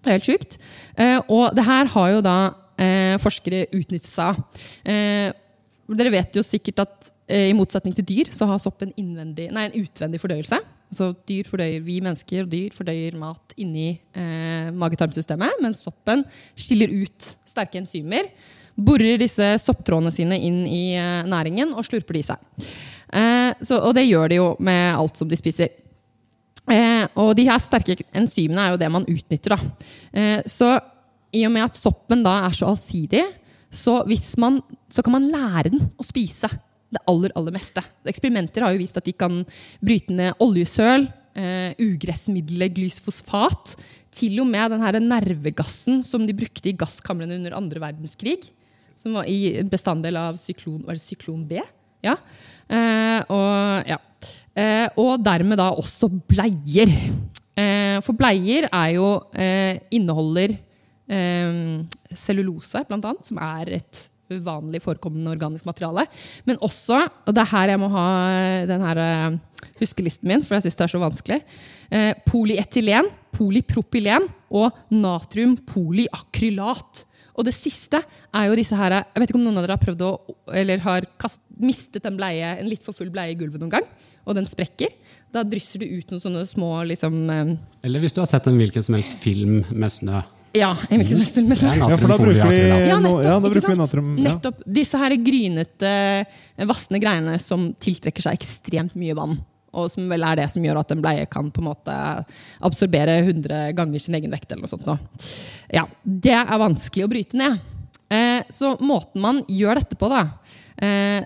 Det 0.00 0.08
er 0.08 0.16
helt 0.16 0.28
sjukt. 0.30 0.54
Og 1.28 1.50
det 1.52 1.64
her 1.66 1.90
har 1.92 2.12
jo 2.14 2.20
da 2.24 2.36
eh, 2.80 3.14
forskere 3.20 3.66
utnyttet 3.76 4.10
seg 4.10 4.32
av. 4.32 4.64
Eh, 4.88 5.30
dere 5.90 6.12
vet 6.14 6.36
jo 6.38 6.44
sikkert 6.46 6.84
at 6.84 7.10
eh, 7.30 7.48
i 7.50 7.56
motsetning 7.56 7.94
til 7.96 8.06
dyr, 8.06 8.30
så 8.34 8.48
har 8.50 8.60
sopp 8.62 8.84
en, 8.86 8.92
nei, 8.96 9.64
en 9.66 9.80
utvendig 9.80 10.20
fordøyelse. 10.22 10.60
Altså 10.90 11.12
dyr 11.28 11.46
fordøyer, 11.46 11.82
Vi 11.86 12.00
mennesker 12.02 12.44
og 12.44 12.50
dyr 12.50 12.74
fordøyer 12.74 13.18
mat 13.18 13.54
inni 13.62 13.92
eh, 13.94 14.70
mage-tarmsystemet, 14.74 15.60
mens 15.62 15.84
soppen 15.86 16.24
skiller 16.58 16.90
ut 17.02 17.34
sterke 17.46 17.78
enzymer. 17.78 18.30
Borer 18.80 19.20
disse 19.20 19.52
sopptrådene 19.62 20.10
sine 20.14 20.38
inn 20.46 20.64
i 20.66 20.96
eh, 20.98 21.20
næringen 21.28 21.74
og 21.76 21.86
slurper 21.86 22.16
de 22.16 22.24
i 22.24 22.26
seg. 22.26 22.66
Eh, 23.12 23.52
så, 23.62 23.78
og 23.78 23.94
det 23.98 24.08
gjør 24.08 24.32
de 24.32 24.40
jo 24.40 24.50
med 24.62 24.96
alt 24.96 25.20
som 25.20 25.30
de 25.30 25.38
spiser. 25.38 25.74
Eh, 26.70 27.04
og 27.18 27.34
de 27.38 27.46
her 27.48 27.62
sterke 27.62 27.98
enzymene 28.16 28.64
er 28.64 28.74
jo 28.74 28.80
det 28.80 28.90
man 28.94 29.06
utnytter. 29.10 29.56
Da. 29.56 29.90
Eh, 30.14 30.40
så 30.50 30.74
i 31.36 31.44
og 31.46 31.54
med 31.54 31.66
at 31.66 31.78
soppen 31.78 32.24
da 32.26 32.36
er 32.46 32.56
så 32.56 32.70
allsidig, 32.70 33.22
så, 33.70 34.00
man, 34.42 34.58
så 34.90 35.04
kan 35.06 35.14
man 35.14 35.30
lære 35.30 35.70
den 35.70 35.86
å 35.94 36.06
spise 36.06 36.50
det 36.90 37.02
aller, 37.06 37.30
aller 37.38 37.54
meste. 37.54 37.82
Eksperimenter 38.10 38.66
har 38.66 38.74
jo 38.74 38.82
vist 38.82 38.98
at 38.98 39.06
de 39.06 39.14
kan 39.14 39.42
bryte 39.78 40.14
ned 40.14 40.42
oljesøl, 40.42 41.06
eh, 41.38 41.70
ugressmiddelet 41.78 42.74
glysfosfat, 42.74 43.76
til 44.10 44.40
og 44.42 44.48
med 44.50 44.72
den 44.74 44.82
her 44.82 44.98
nervegassen 44.98 46.02
som 46.02 46.24
de 46.26 46.34
brukte 46.34 46.66
i 46.72 46.74
gasskamrene 46.74 47.38
under 47.38 47.54
andre 47.54 47.82
verdenskrig, 47.82 48.40
som 49.00 49.14
var 49.20 49.28
i 49.30 49.62
bestanddel 49.70 50.18
av 50.18 50.40
syklon, 50.40 50.82
syklon 50.98 51.44
B. 51.48 51.60
Ja. 52.04 52.16
Eh, 52.66 53.20
og, 53.30 53.86
ja. 53.88 54.00
Eh, 54.58 54.88
og 55.00 55.22
dermed 55.22 55.60
da 55.60 55.70
også 55.78 56.10
bleier. 56.10 56.90
Eh, 57.54 58.00
for 58.02 58.18
bleier 58.18 58.66
er 58.66 58.90
jo 58.96 59.12
eh, 59.38 59.78
inneholder 59.94 60.56
eh, 60.56 60.69
cellulose, 61.10 62.84
blant 62.86 63.06
annet, 63.08 63.26
som 63.26 63.40
er 63.42 63.72
et 63.80 64.04
vanlig 64.38 64.78
forekommende 64.84 65.30
organisk 65.32 65.66
materiale. 65.66 66.04
Men 66.46 66.58
også, 66.62 67.00
og 67.26 67.34
det 67.34 67.42
er 67.42 67.52
her 67.54 67.68
jeg 67.72 67.80
må 67.82 67.88
ha 67.92 68.06
den 68.68 68.80
her 68.86 68.96
eh, 69.02 69.38
huskelisten 69.80 70.28
min, 70.30 70.42
for 70.44 70.54
jeg 70.56 70.62
syns 70.66 70.78
det 70.78 70.86
er 70.86 70.94
så 70.94 71.02
vanskelig, 71.02 71.40
eh, 71.90 72.12
polyetylen, 72.28 73.06
polypropylen 73.34 74.24
og 74.50 74.68
natriumpolyakrylat. 74.94 76.90
Og 77.38 77.46
det 77.46 77.54
siste 77.56 77.98
er 78.34 78.44
jo 78.50 78.58
disse 78.58 78.76
her 78.76 78.90
Jeg 78.92 79.20
vet 79.22 79.30
ikke 79.30 79.38
om 79.38 79.44
noen 79.46 79.58
av 79.60 79.64
dere 79.64 79.76
har 79.78 79.80
prøvd 79.80 80.02
å 80.02 80.10
Eller 80.58 80.78
har 80.82 81.06
kast, 81.16 81.40
mistet 81.62 82.04
en 82.04 82.18
bleie, 82.18 82.58
en 82.58 82.68
litt 82.68 82.82
for 82.84 82.92
full 82.92 83.10
bleie 83.14 83.32
i 83.32 83.38
gulvet 83.38 83.60
noen 83.62 83.70
gang, 83.78 83.86
og 84.26 84.34
den 84.36 84.48
sprekker. 84.50 84.90
Da 85.32 85.44
drysser 85.46 85.78
du 85.80 85.86
ut 85.86 86.10
noen 86.10 86.20
sånne 86.20 86.44
små 86.50 86.84
liksom 86.90 87.30
eh, 87.30 87.54
Eller 87.86 88.00
hvis 88.02 88.14
du 88.14 88.20
har 88.20 88.28
sett 88.30 88.46
en 88.50 88.60
hvilken 88.60 88.82
som 88.84 88.94
helst 88.98 89.18
film 89.22 89.64
med 89.70 89.90
snø. 89.94 90.20
Ja, 90.56 90.70
en 90.90 90.98
hvilken 90.98 91.14
som 91.14 91.22
helst 91.22 91.36
film. 91.36 91.50
Ja, 91.78 91.96
for 91.96 92.10
da 92.10 92.16
bruker 92.18 92.48
de. 92.50 92.56
Ja, 92.88 92.98
nettopp, 92.98 93.22
ja, 93.22 93.34
da 93.36 93.50
bruker 93.52 93.68
vi 93.70 93.78
natrium. 93.78 94.08
Ja. 94.18 94.24
Nettopp. 94.32 94.64
Disse 94.66 94.98
her 94.98 95.14
grynete, 95.22 95.92
vassende 96.66 97.00
greiene 97.02 97.36
som 97.42 97.68
tiltrekker 97.78 98.24
seg 98.24 98.38
ekstremt 98.40 98.96
mye 98.98 99.14
vann. 99.18 99.36
Og 99.78 99.86
som 99.92 100.08
vel 100.10 100.24
er 100.26 100.40
det 100.40 100.48
som 100.50 100.64
gjør 100.66 100.80
at 100.80 100.90
en 100.90 101.02
bleie 101.04 101.28
kan 101.30 101.52
på 101.54 101.62
en 101.62 101.68
måte 101.68 101.94
absorbere 102.66 103.20
100 103.22 103.68
ganger 103.78 104.02
sin 104.02 104.16
egen 104.18 104.32
vekt. 104.34 104.50
eller 104.50 104.66
noe 104.66 104.72
sånt. 104.72 104.88
Da. 104.88 104.96
Ja, 105.78 105.86
Det 106.02 106.34
er 106.34 106.58
vanskelig 106.58 107.06
å 107.06 107.12
bryte 107.12 107.38
ned. 107.38 107.60
Eh, 108.10 108.42
så 108.50 108.74
måten 108.82 109.22
man 109.22 109.44
gjør 109.46 109.78
dette 109.78 109.94
på, 109.94 110.08
da 110.10 110.24
eh, 110.82 111.22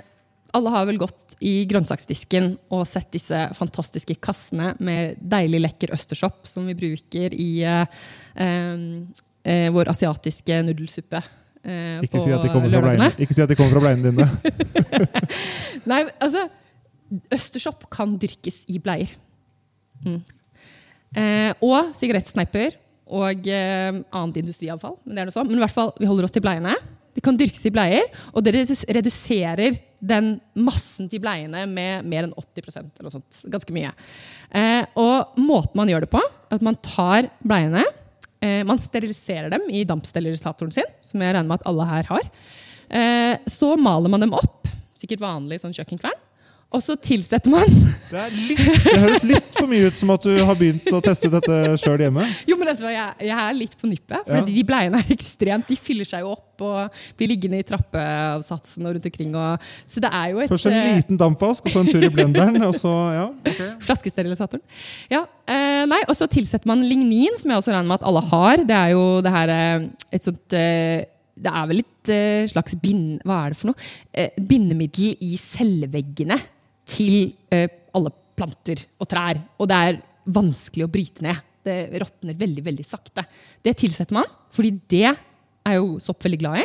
alle 0.54 0.70
har 0.70 0.86
vel 0.88 0.98
gått 1.02 1.34
i 1.44 1.64
grønnsaksdisken 1.70 2.52
og 2.74 2.84
sett 2.88 3.10
disse 3.14 3.38
fantastiske 3.58 4.16
kassene 4.22 4.72
med 4.84 5.18
deilig, 5.18 5.62
lekker 5.66 5.94
østersopp 5.96 6.46
som 6.48 6.68
vi 6.70 6.76
bruker 6.78 7.34
i 7.34 7.50
eh, 7.66 8.04
eh, 8.38 9.68
vår 9.74 9.90
asiatiske 9.92 10.60
nudelsuppe 10.68 11.18
eh, 11.18 12.04
Ikke 12.04 12.22
si, 12.22 12.22
ikke 12.22 12.24
si 12.24 12.36
at 12.36 12.46
de 12.46 13.58
kommer 13.58 13.74
fra 13.74 13.84
bleiene 13.84 14.12
dine. 14.12 14.28
Nei, 15.90 16.04
altså 16.22 16.46
Østersopp 17.34 17.84
kan 17.92 18.14
dyrkes 18.18 18.62
i 18.72 18.80
bleier. 18.82 19.10
Mm. 20.04 20.18
Eh, 21.14 21.50
og 21.62 21.92
sigarettsneiper 21.94 22.74
og 23.14 23.46
eh, 23.46 23.90
annet 23.92 24.40
industriavfall. 24.40 24.96
Men 25.04 25.14
det 25.14 25.22
er 25.22 25.28
noe 25.28 25.36
sånn. 25.36 25.50
Men 25.50 25.60
i 25.60 25.64
hvert 25.64 25.76
fall, 25.76 25.92
vi 26.00 26.08
holder 26.08 26.26
oss 26.26 26.34
til 26.34 26.44
bleiene. 26.44 26.74
De 27.14 27.22
kan 27.22 27.36
dyrkes 27.38 27.62
i 27.68 27.72
bleier, 27.74 28.08
og 28.34 28.42
det 28.42 28.56
reduserer 28.56 29.76
den 30.04 30.34
massen 30.58 31.08
til 31.10 31.22
bleiene 31.22 31.64
med 31.70 32.06
mer 32.08 32.26
enn 32.26 32.34
80% 32.36 32.80
eller 32.80 33.08
noe 33.08 33.14
sånt. 33.14 33.40
Ganske 33.52 33.74
mye. 33.74 33.92
Eh, 34.50 34.82
og 35.00 35.38
måten 35.40 35.78
man 35.80 35.90
gjør 35.90 36.06
det 36.06 36.12
på, 36.12 36.20
er 36.20 36.58
at 36.58 36.66
man 36.66 36.78
tar 36.84 37.30
bleiene 37.42 37.82
eh, 38.44 38.60
Man 38.66 38.80
steriliserer 38.80 39.50
dem 39.52 39.66
i 39.72 39.84
dampsterilisatoren 39.88 40.74
sin, 40.74 40.90
som 41.04 41.22
jeg 41.22 41.34
regner 41.34 41.50
med 41.50 41.60
at 41.60 41.68
alle 41.70 41.88
her 41.90 42.10
har. 42.12 42.28
Eh, 42.88 43.34
så 43.50 43.74
maler 43.80 44.12
man 44.12 44.26
dem 44.26 44.36
opp, 44.36 44.68
sikkert 44.98 45.24
vanlig 45.24 45.62
sånn 45.62 45.74
kjøkkenkvern. 45.76 46.23
Og 46.74 46.82
så 46.82 46.96
tilsetter 46.98 47.52
man 47.52 47.68
Det, 48.10 48.22
litt, 48.34 48.62
det 48.84 48.98
høres 48.98 49.22
litt 49.26 49.52
for 49.56 49.70
mye 49.70 49.86
ut 49.90 49.98
som 49.98 50.10
at 50.14 50.24
du 50.26 50.32
har 50.42 50.56
begynt 50.58 50.88
å 50.94 51.00
teste 51.04 51.28
ut 51.30 51.36
dette 51.36 51.58
sjøl 51.80 52.02
hjemme. 52.02 52.24
Jo, 52.50 52.56
men 52.58 52.70
jeg, 52.72 53.04
jeg 53.28 53.34
er 53.36 53.54
litt 53.56 53.76
på 53.78 53.90
nippet. 53.90 54.20
For 54.26 54.40
Ja. 54.40 54.44
de 54.48 54.64
bleiene 54.66 54.98
er 55.00 55.12
ekstremt 55.14 55.70
De 55.70 55.76
fyller 55.78 56.08
seg 56.08 56.24
jo 56.26 56.32
opp 56.34 56.64
og 56.64 56.98
blir 57.18 57.30
liggende 57.32 57.58
i 57.58 57.64
trappeavsatsen 57.66 58.86
og 58.86 58.94
rundt 58.96 59.06
omkring. 59.10 59.32
Og, 59.38 59.64
så 59.90 60.02
det 60.02 60.10
er 60.14 60.28
jo 60.34 60.42
et 60.44 60.50
Først 60.52 60.68
en 60.70 60.76
eh, 60.78 60.90
liten 61.00 61.18
dampvask, 61.18 61.64
og 61.66 61.72
så 61.74 61.82
en 61.82 61.90
tur 61.90 62.04
i 62.06 62.10
blenderen. 62.14 62.60
og 62.68 62.74
så, 62.78 62.92
ja. 63.16 63.24
Flaskesterilisator. 63.82 64.62
Ja, 65.10 65.24
eh, 65.50 65.82
nei, 65.90 66.02
Og 66.08 66.14
så 66.18 66.28
tilsetter 66.30 66.70
man 66.70 66.84
lignin, 66.86 67.34
som 67.40 67.50
jeg 67.50 67.58
også 67.62 67.74
regner 67.74 67.90
med 67.90 67.98
at 68.02 68.06
alle 68.10 68.22
har. 68.30 68.62
Det 68.70 68.78
er 68.78 68.94
jo 68.94 69.04
det 69.26 69.34
her 69.34 69.54
eh, 69.56 69.88
et 70.14 70.26
sånt 70.30 70.58
eh, 70.58 71.04
Det 71.34 71.50
er 71.50 71.66
vel 71.70 71.82
et 71.82 72.10
eh, 72.14 72.46
slags 72.50 72.76
bind... 72.78 73.18
Hva 73.26 73.40
er 73.46 73.54
det 73.54 73.58
for 73.58 73.72
noe? 73.72 74.28
Bindemiddel 74.38 75.16
i 75.26 75.34
celleveggene 75.40 76.38
til 76.88 77.32
eh, 77.54 77.68
alle 77.94 78.12
planter 78.34 78.84
og 79.00 79.08
trær. 79.10 79.40
Og 79.60 79.68
det 79.70 79.80
er 79.88 80.00
vanskelig 80.34 80.86
å 80.86 80.92
bryte 80.92 81.24
ned. 81.24 81.42
Det 81.64 81.76
råtner 82.00 82.36
veldig, 82.38 82.64
veldig 82.66 82.86
sakte. 82.86 83.24
Det 83.64 83.76
tilsetter 83.80 84.16
man, 84.16 84.28
fordi 84.52 84.74
det 84.90 85.06
er 85.08 85.78
jo 85.78 85.98
sopp 86.02 86.24
veldig 86.24 86.40
glad 86.42 86.60
i. 86.60 86.64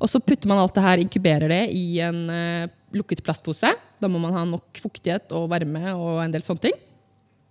Og 0.00 0.08
så 0.08 0.20
putter 0.24 0.48
man 0.48 0.60
alt 0.62 0.76
det 0.76 0.84
her, 0.84 1.02
inkuberer 1.02 1.52
det 1.52 1.64
i 1.76 2.00
en 2.04 2.22
eh, 2.32 2.70
lukket 2.96 3.22
plastpose. 3.24 3.72
Da 4.00 4.08
må 4.08 4.20
man 4.22 4.34
ha 4.36 4.46
nok 4.48 4.80
fuktighet 4.80 5.32
og 5.36 5.50
varme 5.52 5.92
og 5.92 6.22
en 6.24 6.32
del 6.32 6.44
sånne 6.44 6.68
ting. 6.68 6.78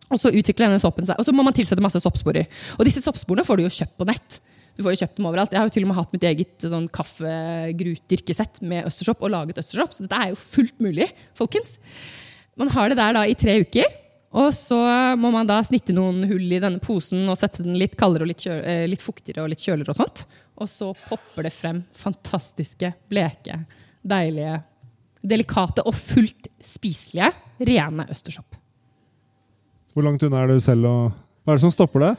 Og 0.09 0.17
så 0.17 0.31
utvikler 0.33 0.65
denne 0.65 0.81
soppen 0.81 1.05
seg. 1.05 1.19
Og 1.21 1.27
så 1.27 1.33
må 1.35 1.45
man 1.45 1.53
tilsette 1.53 1.83
masse 1.83 2.01
soppsporer. 2.01 2.49
Og 2.79 2.87
disse 2.87 3.03
soppsporene 3.03 3.45
får 3.45 3.59
du 3.59 3.67
jo 3.67 3.75
kjøpt 3.75 3.97
på 3.99 4.07
nett. 4.09 4.39
Du 4.79 4.85
får 4.85 4.93
jo 4.95 5.01
kjøpt 5.01 5.17
dem 5.17 5.25
overalt. 5.27 5.51
Jeg 5.51 5.59
har 5.59 5.67
jo 5.67 5.73
til 5.75 5.83
og 5.83 5.89
med 5.89 5.97
hatt 5.97 6.13
mitt 6.15 6.23
eget 6.23 6.65
sånn 6.71 6.85
kaffegrutdyrkesett 6.95 8.61
med 8.63 8.85
østersopp 8.87 9.25
og 9.27 9.33
laget 9.33 9.59
østersopp. 9.59 9.91
Så 9.91 10.05
dette 10.05 10.15
er 10.15 10.29
jo 10.31 10.37
fullt 10.39 10.77
mulig, 10.79 11.09
folkens. 11.35 11.73
Man 12.55 12.71
har 12.71 12.87
det 12.87 12.95
der 12.95 13.17
da 13.17 13.25
i 13.27 13.35
tre 13.35 13.57
uker. 13.59 13.89
Og 14.39 14.53
så 14.55 14.77
må 15.19 15.33
man 15.35 15.49
da 15.49 15.57
snitte 15.67 15.91
noen 15.97 16.23
hull 16.29 16.47
i 16.47 16.61
denne 16.63 16.79
posen 16.79 17.27
og 17.27 17.35
sette 17.35 17.65
den 17.65 17.75
litt 17.81 17.97
kaldere 17.99 18.23
og 18.23 18.31
litt, 18.31 18.45
kjø 18.45 18.55
eh, 18.61 18.85
litt 18.87 19.03
fuktigere 19.03 19.43
og 19.43 19.51
litt 19.51 19.65
kjøligere. 19.67 19.91
Og 19.91 19.99
sånt. 19.99 20.23
Og 20.63 20.71
så 20.71 20.93
popper 21.09 21.49
det 21.49 21.51
frem 21.57 21.83
fantastiske, 21.99 22.95
bleke, 23.11 23.59
deilige, 23.99 24.61
delikate 25.19 25.83
og 25.83 25.97
fullt 25.97 26.53
spiselige 26.63 27.33
rene 27.67 28.07
østersopp. 28.07 28.55
Hvor 29.91 30.07
langt 30.07 30.23
unna 30.23 30.45
er 30.45 30.55
du 30.55 30.63
selv? 30.63 30.87
Og 30.87 31.11
hva 31.43 31.51
er 31.51 31.59
det 31.59 31.67
som 31.67 31.75
stopper 31.75 32.07
deg? 32.07 32.15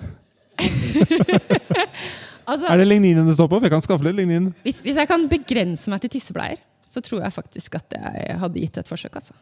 Altså, 2.50 2.66
Er 2.72 2.80
det 2.82 2.88
ligninen 2.90 3.26
det 3.30 3.36
står 3.36 3.48
på? 3.52 3.60
Jeg 3.62 3.70
kan 3.72 3.84
skaffe 3.84 4.06
litt 4.08 4.16
lignin. 4.18 4.50
hvis, 4.66 4.80
hvis 4.82 4.98
jeg 4.98 5.08
kan 5.10 5.28
begrense 5.30 5.90
meg 5.92 6.02
til 6.02 6.10
tissebleier, 6.16 6.58
så 6.84 7.00
tror 7.04 7.22
jeg 7.22 7.32
faktisk 7.36 7.76
at 7.78 7.94
jeg 7.96 8.38
hadde 8.42 8.60
gitt 8.64 8.78
et 8.82 8.88
forsøk. 8.90 9.14
Altså. 9.20 9.36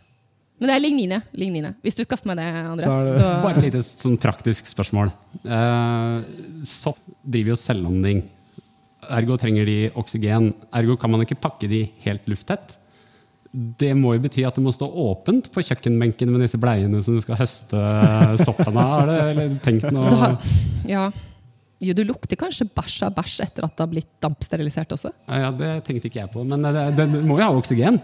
Men 0.61 0.69
det 0.69 0.75
er 0.75 0.83
lignine. 0.83 1.19
lignine. 1.39 1.71
Hvis 1.85 1.95
du 1.97 2.03
skaffer 2.05 2.27
meg 2.33 2.37
det, 2.41 2.49
Andreas. 2.67 2.91
Det- 3.07 3.21
Så, 3.23 3.29
Bare 3.45 3.57
et 3.57 3.65
lite 3.69 3.83
sånn 3.87 4.19
praktisk 4.19 4.67
spørsmål. 4.69 5.13
Eh, 5.47 6.25
sopp 6.67 6.99
driver 7.25 7.55
jo 7.55 7.59
selvlanding. 7.61 8.25
Ergo 9.09 9.37
trenger 9.39 9.65
de 9.65 9.77
oksygen. 9.97 10.51
Ergo 10.75 10.97
kan 10.99 11.11
man 11.11 11.23
ikke 11.25 11.39
pakke 11.41 11.69
de 11.71 11.85
helt 12.05 12.27
lufttett. 12.27 12.75
Det 13.55 13.95
må 13.97 14.13
jo 14.13 14.21
bety 14.27 14.43
at 14.45 14.59
det 14.59 14.63
må 14.65 14.73
stå 14.75 14.91
åpent 14.93 15.47
på 15.55 15.63
kjøkkenbenken 15.65 16.29
med 16.29 16.43
disse 16.45 16.59
bleiene 16.61 17.01
som 17.03 17.15
du 17.17 17.23
skal 17.25 17.39
høste 17.41 17.79
soppen 18.45 18.77
av. 18.77 18.91
Har 19.01 19.07
du 19.07 19.13
eller 19.31 19.55
tenkt 19.65 19.89
noe? 19.95 20.35
ja. 20.91 21.07
Jo, 21.79 21.95
du 21.95 22.03
lukter 22.03 22.39
kanskje 22.39 22.67
bæsj 22.75 23.05
av 23.07 23.15
bæsj 23.15 23.37
etter 23.45 23.67
at 23.69 23.75
det 23.77 23.85
har 23.85 23.91
blitt 23.93 24.11
dampsterilisert 24.25 24.93
også. 24.97 25.13
Ja, 25.31 25.53
det 25.55 25.73
tenkte 25.87 26.11
ikke 26.11 26.25
jeg 26.25 26.31
på, 26.33 26.43
men 26.49 26.65
det, 26.67 26.85
det, 26.99 27.07
må 27.23 27.39
jo 27.39 27.45
ha 27.45 27.53
oksygen. 27.55 28.01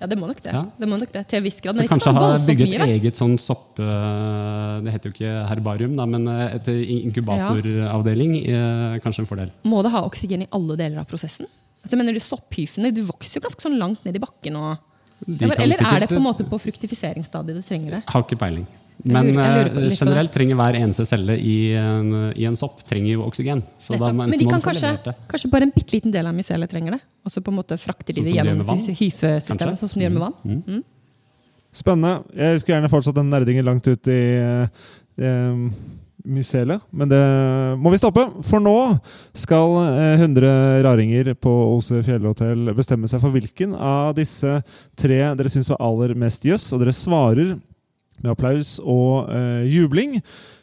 Ja, 0.00 0.08
det 0.10 0.16
må 0.18 0.26
nok 0.26 0.40
det. 0.42 0.50
Ja. 0.50 0.64
det, 0.80 0.86
må 0.90 0.96
nok 0.98 1.12
det 1.14 1.20
til 1.30 1.38
en 1.38 1.44
viss 1.44 1.60
grad. 1.62 1.76
Så 1.78 1.84
kanskje 1.86 2.08
sånn 2.08 2.18
ha 2.18 2.30
bygget 2.42 2.72
mye. 2.72 2.78
et 2.80 2.94
eget 2.96 3.20
sånn 3.20 3.36
sopp... 3.38 3.78
eh, 3.78 4.80
Det 4.82 4.94
heter 4.96 5.10
jo 5.10 5.14
ikke 5.14 5.34
herbarium, 5.52 5.92
da, 6.00 6.08
men 6.10 6.26
eh, 6.32 6.56
et 6.56 6.70
inkubatoravdeling. 6.72 8.34
Ja. 8.48 8.64
Kanskje 9.04 9.22
en 9.22 9.30
fordel. 9.30 9.52
Må 9.68 9.84
det 9.86 9.92
ha 9.94 10.02
oksygen 10.08 10.42
i 10.42 10.48
alle 10.58 10.78
deler 10.80 11.04
av 11.04 11.06
prosessen? 11.10 11.46
Altså, 11.84 11.98
mener 12.00 12.16
du 12.16 12.22
Sopphyfene 12.22 12.90
du 12.94 13.02
vokser 13.06 13.38
jo 13.38 13.44
ganske 13.46 13.62
sånn 13.62 13.78
langt 13.78 14.02
ned 14.06 14.18
i 14.18 14.22
bakken. 14.22 14.58
Og, 14.58 14.82
eller 15.28 15.66
eller 15.68 15.86
er 15.92 16.04
det 16.06 16.10
på 16.10 16.18
en 16.18 16.26
måte 16.26 16.48
på 16.48 16.58
fruktifiseringsstadiet 16.66 17.60
det 17.60 17.66
trenger 17.68 17.98
det? 17.98 18.02
Har 18.10 18.24
ikke 18.26 18.40
peiling. 18.42 18.66
Jeg 19.02 19.12
Men 19.12 19.32
lurer- 19.32 19.66
jeg 19.66 19.74
lurer 19.74 19.86
eh, 19.90 19.96
generelt 19.98 20.32
trenger 20.32 20.54
hver 20.60 20.76
eneste 20.78 21.04
celle 21.08 21.34
i 21.40 21.54
en, 21.74 22.10
i 22.38 22.44
en 22.46 22.54
sopp 22.56 22.84
trenger 22.86 23.16
jo 23.16 23.24
oksygen. 23.26 23.62
Så 23.78 23.96
da 23.98 24.12
Nettopp. 24.12 24.30
Men 24.30 24.38
de 24.38 24.46
kan 24.46 24.60
kanskje, 24.62 25.14
kanskje 25.32 25.50
bare 25.50 25.66
en 25.66 25.72
bitte 25.74 25.92
liten 25.96 26.12
del 26.14 26.26
av 26.30 26.34
mycelet 26.36 26.70
trenger 26.70 26.92
det. 26.98 27.00
Og 27.26 27.32
så 27.34 27.42
på 27.42 27.50
en 27.50 27.58
måte 27.58 27.78
frakter 27.82 28.14
de 28.14 28.20
Sånn 28.22 28.28
det 28.30 28.36
gjennom 28.36 28.68
hyfesystemet, 29.00 29.80
sånn 29.80 29.90
som 29.90 29.98
de 29.98 30.06
gjør 30.06 30.14
med 30.18 30.22
vann. 30.28 30.62
Mm. 30.68 30.84
Spennende. 31.72 32.12
Jeg 32.36 32.60
skulle 32.60 32.76
gjerne 32.78 32.92
fortsatt 32.92 33.16
den 33.16 33.30
nerdingen 33.32 33.64
langt 33.64 33.86
ut 33.88 34.06
i 34.12 34.20
eh, 35.18 35.66
mycelet, 36.22 36.82
men 36.94 37.08
det 37.10 37.20
må 37.82 37.90
vi 37.90 37.98
stoppe. 37.98 38.22
For 38.46 38.62
nå 38.62 38.74
skal 39.34 39.74
eh, 39.82 40.20
100 40.22 40.82
raringer 40.86 41.32
på 41.34 41.50
OC 41.74 41.90
fjellhotell 42.06 42.70
bestemme 42.76 43.08
seg 43.10 43.24
for 43.24 43.34
hvilken 43.34 43.74
av 43.74 44.12
disse 44.20 44.60
tre 44.94 45.18
dere 45.34 45.50
syns 45.50 45.72
var 45.72 45.82
aller 45.82 46.14
mest 46.14 46.44
jøss, 46.46 46.68
og 46.76 46.84
dere 46.84 46.94
svarer 46.94 47.56
med 48.22 48.32
applaus 48.34 48.76
og 48.80 49.28
eh, 49.34 49.66
jubling. 49.70 50.16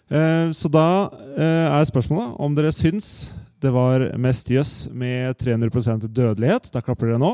Eh, 0.09 0.49
så 0.55 0.71
da 0.71 0.87
eh, 1.35 1.67
er 1.69 1.89
spørsmålet 1.89 2.39
om 2.41 2.57
dere 2.57 2.73
syns 2.75 3.31
det 3.59 3.71
var 3.75 4.05
mest 4.17 4.47
jøss 4.49 4.87
med 4.95 5.35
300% 5.41 6.07
dødelighet. 6.07 6.71
Da 6.71 6.81
klapper 6.81 7.11
dere 7.11 7.19
nå. 7.19 7.33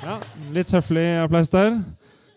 Ja, 0.00 0.18
litt 0.56 0.72
høflig 0.74 1.06
applaus 1.22 1.52
der. 1.54 1.78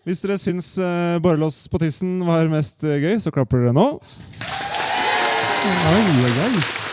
Hvis 0.04 0.20
dere 0.22 0.38
syns 0.38 0.74
eh, 0.78 1.18
borrelås 1.24 1.64
på 1.72 1.80
tissen 1.82 2.18
var 2.28 2.50
mest 2.52 2.84
eh, 2.84 3.00
gøy, 3.00 3.18
så 3.24 3.32
klapper 3.34 3.64
dere 3.64 3.74
nå. 3.74 3.88
Oi, 5.64 6.00
oi, 6.28 6.32
oi. 6.46 6.83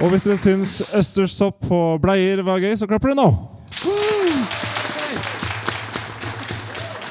Og 0.00 0.08
hvis 0.12 0.24
dere 0.24 0.40
syns 0.40 0.78
østersopp 0.96 1.58
på 1.68 1.78
bleier 2.00 2.40
var 2.46 2.60
gøy, 2.62 2.72
så 2.80 2.88
klapper 2.88 3.12
dere 3.12 3.20
nå. 3.20 3.28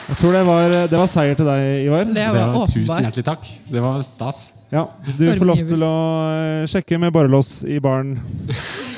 Jeg 0.09 0.17
tror 0.17 0.33
det 0.33 0.41
var, 0.47 0.73
det 0.89 0.97
var 0.97 1.09
seier 1.11 1.37
til 1.37 1.45
deg, 1.47 1.65
Ivar. 1.85 2.07
Det 2.09 2.15
Det 2.17 2.29
var 2.33 2.55
var 2.55 2.65
tusen 2.71 3.05
hjertelig 3.05 3.25
takk. 3.27 3.45
Det 3.69 3.83
var 3.83 4.01
stas. 4.03 4.39
Ja, 4.73 4.87
Du 5.05 5.23
får 5.37 5.45
lov 5.49 5.61
til 5.65 5.81
å 5.85 5.93
eh, 6.29 6.65
sjekke 6.69 6.99
med 7.01 7.13
borrelås 7.13 7.63
i 7.65 7.79
baren 7.81 8.11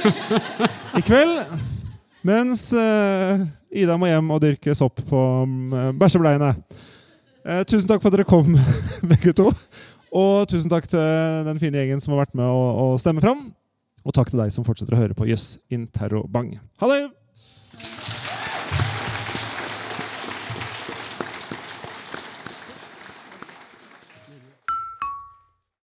i 0.99 1.03
kveld. 1.03 1.53
Mens 2.27 2.65
eh, 2.75 3.43
Ida 3.83 3.95
må 3.99 4.09
hjem 4.09 4.33
og 4.35 4.41
dyrke 4.43 4.75
sopp 4.75 4.99
på 5.07 5.21
um, 5.47 5.71
bæsjebleiene. 5.99 6.51
Eh, 7.45 7.63
tusen 7.67 7.87
takk 7.87 8.03
for 8.03 8.11
at 8.11 8.17
dere 8.17 8.27
kom, 8.27 8.51
begge 9.13 9.35
to. 9.37 9.47
Og 10.11 10.43
tusen 10.51 10.71
takk 10.71 10.89
til 10.91 11.47
den 11.47 11.59
fine 11.61 11.79
gjengen 11.79 12.03
som 12.03 12.15
har 12.15 12.25
vært 12.25 12.35
med 12.39 12.47
å, 12.47 12.61
å 12.83 12.99
stemme 12.99 13.23
fram. 13.23 13.47
Og 14.01 14.15
takk 14.17 14.31
til 14.31 14.41
deg 14.41 14.53
som 14.53 14.65
fortsetter 14.65 14.97
å 14.97 15.01
høre 15.03 15.17
på 15.17 15.27
Jøss 15.29 15.59
Interrobang. 15.73 16.55
Ha 16.81 16.89
det! 16.89 17.20